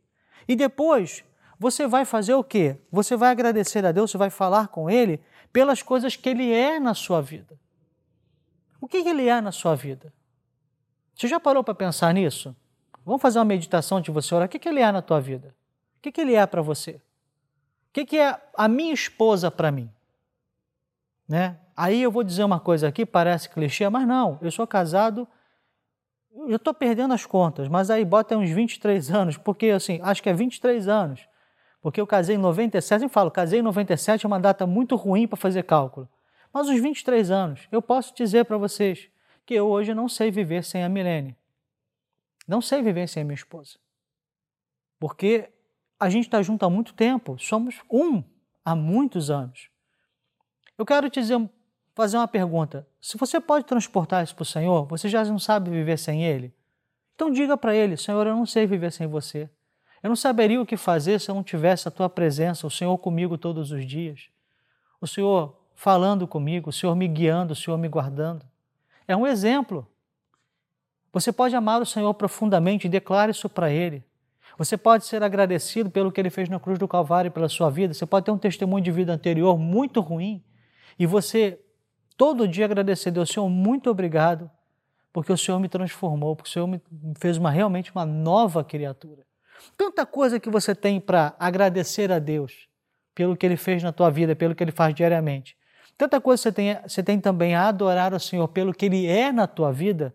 E 0.48 0.56
depois 0.56 1.24
você 1.62 1.86
vai 1.86 2.04
fazer 2.04 2.34
o 2.34 2.42
quê? 2.42 2.76
Você 2.90 3.16
vai 3.16 3.30
agradecer 3.30 3.86
a 3.86 3.92
Deus, 3.92 4.10
você 4.10 4.18
vai 4.18 4.30
falar 4.30 4.66
com 4.66 4.90
Ele 4.90 5.20
pelas 5.52 5.80
coisas 5.80 6.16
que 6.16 6.28
Ele 6.28 6.52
é 6.52 6.80
na 6.80 6.92
sua 6.92 7.22
vida. 7.22 7.56
O 8.80 8.88
que 8.88 8.96
Ele 8.96 9.28
é 9.28 9.40
na 9.40 9.52
sua 9.52 9.76
vida? 9.76 10.12
Você 11.14 11.28
já 11.28 11.38
parou 11.38 11.62
para 11.62 11.72
pensar 11.72 12.12
nisso? 12.12 12.54
Vamos 13.06 13.22
fazer 13.22 13.38
uma 13.38 13.44
meditação 13.44 14.00
de 14.00 14.10
você 14.10 14.34
orar. 14.34 14.46
O 14.46 14.48
que 14.48 14.68
Ele 14.68 14.80
é 14.80 14.90
na 14.90 15.00
tua 15.00 15.20
vida? 15.20 15.54
O 15.98 16.10
que 16.10 16.20
Ele 16.20 16.34
é 16.34 16.44
para 16.44 16.60
você? 16.62 17.00
O 17.90 18.04
que 18.04 18.18
é 18.18 18.36
a 18.56 18.66
minha 18.66 18.92
esposa 18.92 19.48
para 19.48 19.70
mim? 19.70 19.88
Né? 21.28 21.56
Aí 21.76 22.02
eu 22.02 22.10
vou 22.10 22.24
dizer 22.24 22.42
uma 22.42 22.58
coisa 22.58 22.88
aqui, 22.88 23.06
parece 23.06 23.48
clichê, 23.48 23.88
mas 23.88 24.04
não, 24.04 24.36
eu 24.42 24.50
sou 24.50 24.66
casado, 24.66 25.28
eu 26.48 26.56
estou 26.56 26.74
perdendo 26.74 27.14
as 27.14 27.24
contas, 27.24 27.68
mas 27.68 27.88
aí 27.88 28.04
bota 28.04 28.36
uns 28.36 28.50
23 28.50 29.12
anos, 29.12 29.36
porque 29.36 29.66
assim, 29.66 30.00
acho 30.02 30.20
que 30.20 30.28
é 30.28 30.32
23 30.32 30.88
anos. 30.88 31.30
Porque 31.82 32.00
eu 32.00 32.06
casei 32.06 32.36
em 32.36 32.38
97, 32.38 33.02
eu 33.02 33.08
falo, 33.08 33.30
casei 33.30 33.58
em 33.58 33.62
97 33.62 34.24
é 34.24 34.28
uma 34.28 34.38
data 34.38 34.64
muito 34.66 34.94
ruim 34.94 35.26
para 35.26 35.36
fazer 35.36 35.64
cálculo. 35.64 36.08
Mas 36.52 36.68
os 36.68 36.80
23 36.80 37.30
anos, 37.30 37.66
eu 37.72 37.82
posso 37.82 38.14
dizer 38.14 38.44
para 38.44 38.56
vocês 38.56 39.10
que 39.44 39.54
eu 39.54 39.66
hoje 39.66 39.92
não 39.92 40.08
sei 40.08 40.30
viver 40.30 40.62
sem 40.62 40.84
a 40.84 40.88
Milene. 40.88 41.36
Não 42.46 42.60
sei 42.60 42.82
viver 42.82 43.08
sem 43.08 43.22
a 43.22 43.24
minha 43.24 43.34
esposa. 43.34 43.78
Porque 45.00 45.50
a 45.98 46.08
gente 46.08 46.24
está 46.24 46.40
junto 46.40 46.64
há 46.64 46.70
muito 46.70 46.94
tempo, 46.94 47.36
somos 47.38 47.80
um 47.90 48.22
há 48.64 48.76
muitos 48.76 49.28
anos. 49.28 49.68
Eu 50.78 50.86
quero 50.86 51.10
te 51.10 51.20
dizer, 51.20 51.50
fazer 51.94 52.16
uma 52.16 52.28
pergunta. 52.28 52.86
Se 53.00 53.16
você 53.16 53.40
pode 53.40 53.64
transportar 53.64 54.22
isso 54.22 54.34
para 54.36 54.42
o 54.42 54.46
Senhor, 54.46 54.86
você 54.86 55.08
já 55.08 55.24
não 55.24 55.38
sabe 55.38 55.70
viver 55.70 55.98
sem 55.98 56.24
Ele? 56.24 56.54
Então 57.14 57.30
diga 57.30 57.56
para 57.56 57.74
Ele, 57.74 57.96
Senhor, 57.96 58.24
eu 58.24 58.36
não 58.36 58.46
sei 58.46 58.66
viver 58.66 58.92
sem 58.92 59.06
você. 59.08 59.50
Eu 60.02 60.08
não 60.08 60.16
saberia 60.16 60.60
o 60.60 60.66
que 60.66 60.76
fazer 60.76 61.20
se 61.20 61.30
eu 61.30 61.34
não 61.34 61.42
tivesse 61.42 61.86
a 61.86 61.90
tua 61.90 62.08
presença, 62.08 62.66
o 62.66 62.70
Senhor 62.70 62.96
comigo 62.98 63.38
todos 63.38 63.70
os 63.70 63.86
dias. 63.86 64.28
O 65.00 65.06
Senhor 65.06 65.56
falando 65.74 66.26
comigo, 66.26 66.70
o 66.70 66.72
Senhor 66.72 66.94
me 66.94 67.06
guiando, 67.06 67.52
o 67.52 67.56
Senhor 67.56 67.76
me 67.76 67.88
guardando. 67.88 68.44
É 69.06 69.16
um 69.16 69.26
exemplo. 69.26 69.86
Você 71.12 71.30
pode 71.32 71.54
amar 71.54 71.80
o 71.80 71.86
Senhor 71.86 72.12
profundamente 72.14 72.86
e 72.86 72.90
declare 72.90 73.30
isso 73.30 73.48
para 73.48 73.70
Ele. 73.70 74.02
Você 74.58 74.76
pode 74.76 75.04
ser 75.04 75.22
agradecido 75.22 75.90
pelo 75.90 76.10
que 76.10 76.20
Ele 76.20 76.30
fez 76.30 76.48
na 76.48 76.58
cruz 76.58 76.78
do 76.78 76.88
Calvário 76.88 77.30
pela 77.30 77.48
sua 77.48 77.70
vida. 77.70 77.94
Você 77.94 78.06
pode 78.06 78.26
ter 78.26 78.30
um 78.32 78.38
testemunho 78.38 78.82
de 78.82 78.90
vida 78.90 79.12
anterior 79.12 79.58
muito 79.58 80.00
ruim 80.00 80.42
e 80.98 81.06
você 81.06 81.58
todo 82.16 82.46
dia 82.46 82.64
agradecer 82.64 83.10
Deus, 83.10 83.30
Senhor, 83.30 83.48
muito 83.48 83.90
obrigado, 83.90 84.50
porque 85.12 85.32
o 85.32 85.36
Senhor 85.36 85.58
me 85.58 85.68
transformou, 85.68 86.36
porque 86.36 86.48
o 86.48 86.52
Senhor 86.52 86.66
me 86.66 86.80
fez 87.18 87.36
uma, 87.36 87.50
realmente 87.50 87.90
uma 87.90 88.04
nova 88.04 88.62
criatura. 88.62 89.24
Tanta 89.76 90.04
coisa 90.06 90.38
que 90.38 90.50
você 90.50 90.74
tem 90.74 91.00
para 91.00 91.34
agradecer 91.38 92.10
a 92.12 92.18
Deus 92.18 92.68
pelo 93.14 93.36
que 93.36 93.44
Ele 93.44 93.56
fez 93.56 93.82
na 93.82 93.92
tua 93.92 94.10
vida, 94.10 94.34
pelo 94.34 94.54
que 94.54 94.62
Ele 94.62 94.72
faz 94.72 94.94
diariamente. 94.94 95.56
Tanta 95.96 96.20
coisa 96.20 96.42
você 96.42 96.52
tem, 96.52 96.76
você 96.86 97.02
tem 97.02 97.20
também 97.20 97.54
a 97.54 97.68
adorar 97.68 98.14
o 98.14 98.20
Senhor 98.20 98.48
pelo 98.48 98.72
que 98.72 98.86
Ele 98.86 99.06
é 99.06 99.30
na 99.30 99.46
tua 99.46 99.72
vida. 99.72 100.14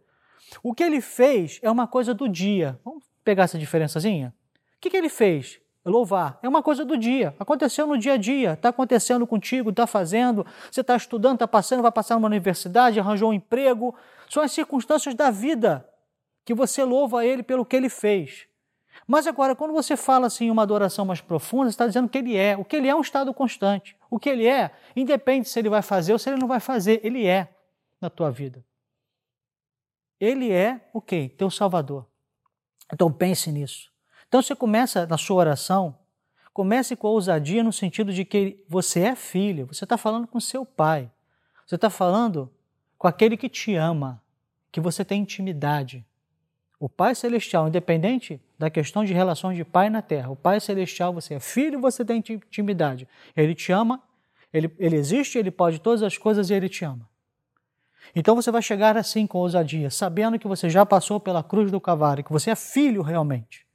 O 0.64 0.74
que 0.74 0.84
Ele 0.84 1.02
fez 1.02 1.60
é 1.62 1.70
uma 1.70 1.88
coisa 1.88 2.14
do 2.14 2.28
dia. 2.28 2.80
Vamos 2.84 3.04
pegar 3.24 3.44
essa 3.44 3.58
diferençazinha? 3.58 4.34
O 4.78 4.80
que, 4.82 4.90
que 4.90 4.98
Ele 4.98 5.10
fez? 5.10 5.60
Louvar. 5.86 6.38
É 6.44 6.50
uma 6.50 6.62
coisa 6.62 6.84
do 6.84 6.98
dia. 6.98 7.34
Aconteceu 7.40 7.88
no 7.88 7.98
dia 7.98 8.14
a 8.14 8.18
dia. 8.18 8.54
Está 8.54 8.70
acontecendo 8.70 9.26
contigo, 9.26 9.70
está 9.70 9.88
fazendo. 9.88 10.46
Você 10.70 10.82
está 10.82 10.96
estudando, 10.96 11.36
está 11.36 11.48
passando, 11.48 11.82
vai 11.82 11.92
passar 11.92 12.16
numa 12.16 12.28
universidade, 12.28 13.00
arranjou 13.00 13.30
um 13.30 13.34
emprego. 13.34 13.96
São 14.30 14.44
as 14.44 14.52
circunstâncias 14.52 15.16
da 15.16 15.32
vida 15.32 15.88
que 16.44 16.54
você 16.54 16.84
louva 16.84 17.22
a 17.22 17.26
Ele 17.26 17.44
pelo 17.44 17.66
que 17.66 17.76
Ele 17.76 17.90
fez. 17.90 18.48
Mas 19.06 19.28
agora, 19.28 19.56
quando 19.56 19.74
você 19.74 19.96
fala 19.96 20.28
assim 20.28 20.50
uma 20.50 20.64
adoração 20.64 21.06
mais 21.06 21.22
profunda, 21.22 21.66
você 21.66 21.76
está 21.76 21.88
dizendo 21.88 22.10
que 22.10 22.18
ele 22.18 22.36
é. 22.36 22.58
O 22.58 22.66
que 22.66 22.76
ele 22.76 22.88
é 22.88 22.92
é 22.92 22.96
um 22.96 23.02
estado 23.02 23.34
constante. 23.34 23.96
O 24.10 24.18
que 24.18 24.30
ele 24.30 24.48
é, 24.48 24.72
independe 24.96 25.48
se 25.48 25.60
ele 25.60 25.70
vai 25.70 25.82
fazer 25.82 26.14
ou 26.14 26.20
se 26.20 26.30
ele 26.30 26.40
não 26.40 26.48
vai 26.48 26.60
fazer, 26.60 27.02
ele 27.04 27.26
é 27.26 27.50
na 28.02 28.10
tua 28.10 28.32
vida. 28.32 28.64
Ele 30.20 30.52
é 30.52 30.90
o 30.94 31.02
quê? 31.02 31.32
Teu 31.38 31.50
Salvador. 31.50 32.06
Então 32.92 33.12
pense 33.12 33.52
nisso. 33.52 33.92
Então 34.28 34.42
você 34.42 34.56
começa 34.56 35.06
na 35.06 35.18
sua 35.18 35.38
oração, 35.38 35.98
comece 36.54 36.96
com 36.96 37.08
ousadia 37.08 37.64
no 37.64 37.72
sentido 37.72 38.12
de 38.12 38.26
que 38.26 38.64
você 38.68 39.02
é 39.02 39.16
filho, 39.16 39.68
você 39.68 39.84
está 39.84 39.98
falando 39.98 40.28
com 40.28 40.40
seu 40.40 40.66
pai, 40.66 41.12
você 41.66 41.76
está 41.76 41.90
falando 41.90 42.52
com 42.98 43.08
aquele 43.08 43.38
que 43.38 43.48
te 43.48 43.76
ama, 43.76 44.22
que 44.72 44.82
você 44.82 45.06
tem 45.06 45.22
intimidade. 45.22 46.06
O 46.80 46.88
Pai 46.88 47.16
Celestial, 47.16 47.68
independente 47.68 48.40
da 48.58 48.70
questão 48.70 49.04
de 49.04 49.14
relações 49.14 49.58
de 49.58 49.66
pai 49.66 49.90
na 49.90 50.02
terra, 50.02 50.30
o 50.30 50.36
Pai 50.36 50.60
Celestial, 50.60 51.12
você 51.12 51.36
é 51.36 51.40
filho, 51.40 51.80
você 51.80 52.06
tem 52.06 52.18
intimidade. 52.18 53.08
Ele 53.36 53.56
te 53.56 53.72
ama, 53.72 54.02
ele, 54.54 54.72
ele 54.78 54.96
existe, 54.96 55.38
ele 55.38 55.50
pode 55.50 55.80
todas 55.80 56.04
as 56.04 56.18
coisas 56.18 56.50
e 56.50 56.54
ele 56.54 56.70
te 56.70 56.86
ama. 56.86 57.08
Então 58.16 58.36
você 58.36 58.52
vai 58.52 58.62
chegar 58.62 58.96
assim 58.96 59.26
com 59.26 59.40
ousadia, 59.40 59.90
sabendo 59.90 60.38
que 60.40 60.48
você 60.48 60.70
já 60.70 60.86
passou 60.86 61.20
pela 61.20 61.44
cruz 61.44 61.72
do 61.72 61.82
Calvário, 61.82 62.24
que 62.24 62.32
você 62.32 62.52
é 62.52 62.56
filho 62.56 63.02
realmente. 63.02 63.66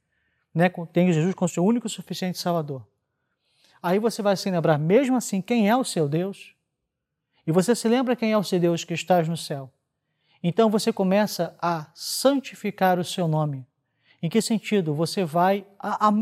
Né? 0.53 0.69
Tem 0.91 1.11
Jesus 1.11 1.33
como 1.33 1.49
seu 1.49 1.63
único 1.63 1.87
e 1.87 1.89
suficiente 1.89 2.37
Salvador. 2.37 2.85
Aí 3.81 3.99
você 3.99 4.21
vai 4.21 4.37
se 4.37 4.49
lembrar, 4.49 4.77
mesmo 4.77 5.17
assim, 5.17 5.41
quem 5.41 5.69
é 5.69 5.75
o 5.75 5.83
seu 5.83 6.07
Deus. 6.07 6.55
E 7.45 7.51
você 7.51 7.75
se 7.75 7.87
lembra 7.89 8.15
quem 8.15 8.31
é 8.31 8.37
o 8.37 8.43
seu 8.43 8.59
Deus 8.59 8.85
que 8.85 8.93
estás 8.93 9.27
no 9.27 9.35
céu. 9.35 9.69
Então 10.43 10.69
você 10.69 10.91
começa 10.91 11.55
a 11.61 11.87
santificar 11.95 12.99
o 12.99 13.03
seu 13.03 13.29
nome. 13.29 13.65
Em 14.21 14.29
que 14.29 14.41
sentido? 14.41 14.93
Você 14.93 15.23
vai 15.23 15.65
a, 15.79 16.09
a, 16.09 16.13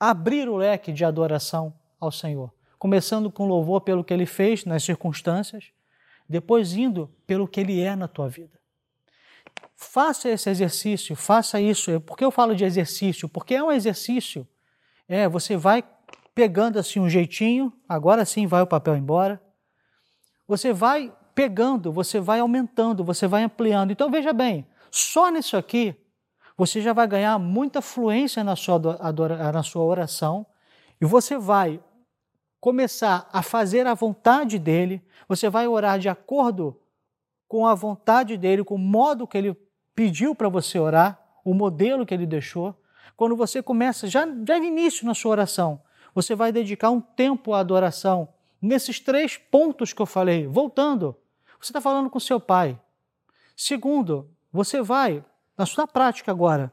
abrir 0.00 0.48
o 0.48 0.56
leque 0.56 0.92
de 0.92 1.04
adoração 1.04 1.72
ao 2.00 2.10
Senhor, 2.10 2.52
começando 2.76 3.30
com 3.30 3.46
louvor 3.46 3.82
pelo 3.82 4.02
que 4.02 4.12
ele 4.12 4.26
fez 4.26 4.64
nas 4.64 4.82
circunstâncias, 4.82 5.70
depois 6.28 6.74
indo 6.74 7.08
pelo 7.24 7.46
que 7.46 7.60
ele 7.60 7.80
é 7.80 7.94
na 7.94 8.08
tua 8.08 8.28
vida. 8.28 8.58
Faça 9.76 10.28
esse 10.28 10.50
exercício, 10.50 11.14
faça 11.14 11.60
isso. 11.60 12.00
Por 12.00 12.16
que 12.16 12.24
eu 12.24 12.30
falo 12.30 12.54
de 12.54 12.64
exercício? 12.64 13.28
Porque 13.28 13.54
é 13.54 13.62
um 13.62 13.70
exercício. 13.70 14.46
É, 15.08 15.28
você 15.28 15.56
vai 15.56 15.84
pegando 16.34 16.78
assim 16.78 16.98
um 16.98 17.08
jeitinho, 17.08 17.72
agora 17.88 18.24
sim 18.24 18.46
vai 18.46 18.62
o 18.62 18.66
papel 18.66 18.96
embora. 18.96 19.40
Você 20.48 20.72
vai 20.72 21.12
pegando, 21.34 21.92
você 21.92 22.20
vai 22.20 22.40
aumentando, 22.40 23.04
você 23.04 23.26
vai 23.26 23.42
ampliando. 23.42 23.90
Então 23.90 24.10
veja 24.10 24.32
bem, 24.32 24.66
só 24.90 25.30
nisso 25.30 25.56
aqui 25.56 25.96
você 26.56 26.80
já 26.80 26.92
vai 26.92 27.06
ganhar 27.06 27.38
muita 27.38 27.82
fluência 27.82 28.44
na 28.44 28.54
sua, 28.54 28.78
na 29.52 29.62
sua 29.62 29.82
oração 29.82 30.46
e 31.00 31.04
você 31.04 31.36
vai 31.36 31.80
começar 32.60 33.28
a 33.32 33.42
fazer 33.42 33.86
a 33.86 33.92
vontade 33.92 34.58
dele, 34.58 35.02
você 35.28 35.50
vai 35.50 35.66
orar 35.66 35.98
de 35.98 36.08
acordo 36.08 36.80
com 37.46 37.66
a 37.66 37.74
vontade 37.74 38.36
dele, 38.36 38.64
com 38.64 38.76
o 38.76 38.78
modo 38.78 39.26
que 39.26 39.36
ele 39.36 39.54
pediu 39.94 40.34
para 40.34 40.48
você 40.48 40.78
orar, 40.78 41.20
o 41.44 41.52
modelo 41.52 42.06
que 42.06 42.14
ele 42.14 42.26
deixou. 42.26 42.74
Quando 43.16 43.36
você 43.36 43.62
começa, 43.62 44.06
já, 44.06 44.26
já 44.26 44.58
no 44.58 44.64
início 44.64 45.06
na 45.06 45.12
sua 45.12 45.32
oração, 45.32 45.82
você 46.14 46.34
vai 46.34 46.52
dedicar 46.52 46.90
um 46.90 47.00
tempo 47.00 47.52
à 47.52 47.60
adoração 47.60 48.28
nesses 48.62 48.98
três 48.98 49.36
pontos 49.36 49.92
que 49.92 50.00
eu 50.00 50.06
falei, 50.06 50.46
voltando 50.46 51.14
você 51.64 51.70
está 51.70 51.80
falando 51.80 52.10
com 52.10 52.20
seu 52.20 52.38
pai. 52.38 52.78
Segundo, 53.56 54.30
você 54.52 54.82
vai, 54.82 55.24
na 55.56 55.64
sua 55.66 55.86
prática 55.86 56.30
agora, 56.30 56.72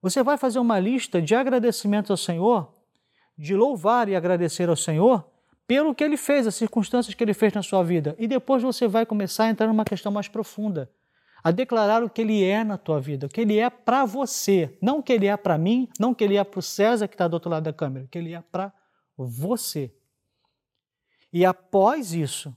você 0.00 0.22
vai 0.22 0.36
fazer 0.36 0.58
uma 0.58 0.78
lista 0.78 1.20
de 1.20 1.34
agradecimentos 1.34 2.10
ao 2.10 2.16
Senhor, 2.16 2.74
de 3.36 3.54
louvar 3.54 4.08
e 4.08 4.16
agradecer 4.16 4.68
ao 4.68 4.76
Senhor 4.76 5.24
pelo 5.66 5.94
que 5.94 6.02
ele 6.02 6.16
fez, 6.16 6.46
as 6.46 6.54
circunstâncias 6.54 7.14
que 7.14 7.22
ele 7.22 7.34
fez 7.34 7.52
na 7.52 7.62
sua 7.62 7.82
vida. 7.82 8.16
E 8.18 8.26
depois 8.26 8.62
você 8.62 8.88
vai 8.88 9.06
começar 9.06 9.44
a 9.44 9.50
entrar 9.50 9.66
numa 9.66 9.84
questão 9.84 10.10
mais 10.10 10.28
profunda, 10.28 10.90
a 11.42 11.50
declarar 11.50 12.02
o 12.02 12.10
que 12.10 12.22
ele 12.22 12.44
é 12.44 12.64
na 12.64 12.76
tua 12.76 13.00
vida, 13.00 13.26
o 13.26 13.28
que 13.28 13.40
ele 13.40 13.58
é 13.58 13.70
para 13.70 14.04
você, 14.04 14.76
não 14.80 14.98
o 14.98 15.02
que 15.02 15.12
ele 15.12 15.26
é 15.26 15.36
para 15.36 15.56
mim, 15.56 15.88
não 15.98 16.10
o 16.10 16.14
que 16.14 16.24
ele 16.24 16.36
é 16.36 16.44
para 16.44 16.58
o 16.58 16.62
César 16.62 17.08
que 17.08 17.14
está 17.14 17.28
do 17.28 17.34
outro 17.34 17.50
lado 17.50 17.64
da 17.64 17.72
câmera, 17.72 18.04
o 18.04 18.08
que 18.08 18.18
ele 18.18 18.34
é 18.34 18.40
para 18.40 18.72
você. 19.16 19.92
E 21.32 21.44
após 21.44 22.12
isso, 22.12 22.54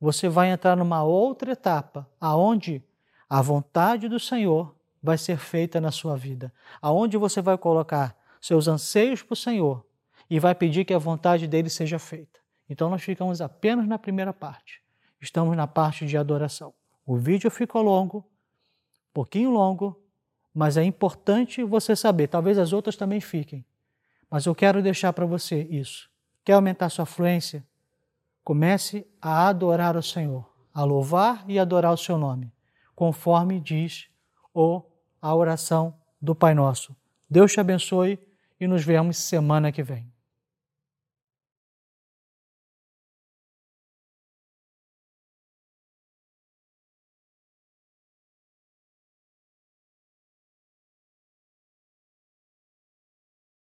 você 0.00 0.28
vai 0.28 0.50
entrar 0.50 0.76
numa 0.76 1.02
outra 1.02 1.52
etapa, 1.52 2.08
aonde 2.18 2.82
a 3.28 3.42
vontade 3.42 4.08
do 4.08 4.18
Senhor 4.18 4.74
vai 5.02 5.18
ser 5.18 5.36
feita 5.36 5.80
na 5.80 5.90
sua 5.90 6.16
vida, 6.16 6.52
aonde 6.80 7.16
você 7.16 7.42
vai 7.42 7.58
colocar 7.58 8.16
seus 8.40 8.66
anseios 8.66 9.22
para 9.22 9.34
o 9.34 9.36
Senhor 9.36 9.84
e 10.28 10.40
vai 10.40 10.54
pedir 10.54 10.84
que 10.84 10.94
a 10.94 10.98
vontade 10.98 11.46
dele 11.46 11.68
seja 11.68 11.98
feita. 11.98 12.40
Então 12.68 12.88
nós 12.88 13.02
ficamos 13.02 13.40
apenas 13.40 13.86
na 13.86 13.98
primeira 13.98 14.32
parte. 14.32 14.82
Estamos 15.20 15.56
na 15.56 15.66
parte 15.66 16.06
de 16.06 16.16
adoração. 16.16 16.72
O 17.04 17.16
vídeo 17.16 17.50
ficou 17.50 17.82
longo, 17.82 18.18
um 18.18 19.12
pouquinho 19.12 19.50
longo, 19.50 20.00
mas 20.54 20.76
é 20.76 20.84
importante 20.84 21.62
você 21.62 21.94
saber. 21.94 22.28
Talvez 22.28 22.58
as 22.58 22.72
outras 22.72 22.96
também 22.96 23.20
fiquem. 23.20 23.64
Mas 24.30 24.46
eu 24.46 24.54
quero 24.54 24.82
deixar 24.82 25.12
para 25.12 25.26
você 25.26 25.62
isso. 25.62 26.08
Quer 26.44 26.54
aumentar 26.54 26.88
sua 26.88 27.04
fluência? 27.04 27.66
Comece 28.42 29.06
a 29.20 29.48
adorar 29.48 29.96
o 29.96 30.02
Senhor, 30.02 30.48
a 30.72 30.84
louvar 30.84 31.44
e 31.48 31.58
adorar 31.58 31.92
o 31.92 31.96
seu 31.96 32.18
nome, 32.18 32.52
conforme 32.94 33.60
diz 33.60 34.08
a 35.20 35.34
oração 35.34 35.94
do 36.20 36.34
Pai 36.34 36.54
Nosso. 36.54 36.94
Deus 37.28 37.52
te 37.52 37.60
abençoe 37.60 38.18
e 38.58 38.66
nos 38.66 38.84
vemos 38.84 39.16
semana 39.16 39.70
que 39.70 39.82
vem. 39.82 40.10